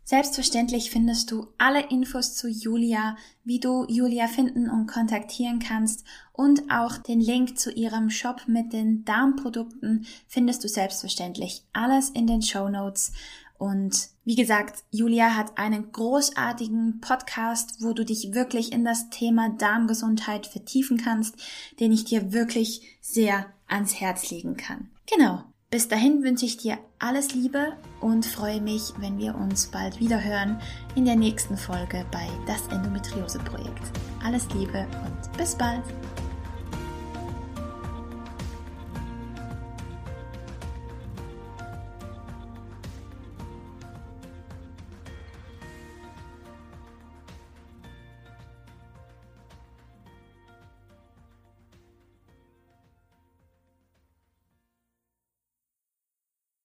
Selbstverständlich 0.06 0.92
findest 0.92 1.32
du 1.32 1.48
alle 1.58 1.89
Infos 1.89 2.36
zu 2.36 2.50
Julia, 2.50 3.16
wie 3.46 3.60
du 3.60 3.86
Julia 3.88 4.28
finden 4.28 4.70
und 4.70 4.88
kontaktieren 4.88 5.60
kannst 5.60 6.04
und 6.34 6.70
auch 6.70 6.98
den 6.98 7.22
Link 7.22 7.58
zu 7.58 7.72
ihrem 7.72 8.10
Shop 8.10 8.42
mit 8.48 8.74
den 8.74 9.06
Darmprodukten 9.06 10.06
findest 10.28 10.63
du 10.63 10.68
selbstverständlich 10.68 11.63
alles 11.72 12.10
in 12.10 12.28
den 12.28 12.42
Show 12.42 12.68
Notes. 12.68 13.13
Und 13.58 14.10
wie 14.26 14.36
gesagt, 14.36 14.84
Julia 14.92 15.38
hat 15.38 15.58
einen 15.58 15.94
großartigen 15.94 17.00
Podcast, 17.00 17.78
wo 17.82 17.94
du 17.94 18.04
dich 18.04 18.34
wirklich 18.34 18.74
in 18.74 18.84
das 18.84 19.10
Thema 19.10 19.52
Darmgesundheit 19.52 20.48
vertiefen 20.48 20.98
kannst, 20.98 21.36
den 21.80 21.94
ich 21.94 22.04
dir 22.04 22.34
wirklich 22.34 22.98
sehr 23.00 23.46
ans 23.68 24.02
Herz 24.02 24.30
legen 24.32 24.58
kann. 24.58 24.89
Genau. 25.06 25.44
Bis 25.74 25.88
dahin 25.88 26.22
wünsche 26.22 26.46
ich 26.46 26.58
dir 26.58 26.78
alles 27.00 27.34
Liebe 27.34 27.74
und 28.00 28.28
freue 28.28 28.62
mich, 28.62 28.94
wenn 29.00 29.18
wir 29.18 29.34
uns 29.34 29.66
bald 29.66 30.00
wieder 30.00 30.24
hören 30.24 30.62
in 30.94 31.04
der 31.04 31.16
nächsten 31.16 31.58
Folge 31.58 32.06
bei 32.12 32.30
Das 32.46 32.68
Endometriose 32.68 33.40
Projekt. 33.40 33.92
Alles 34.24 34.48
Liebe 34.54 34.86
und 35.04 35.36
bis 35.36 35.56
bald! 35.56 35.82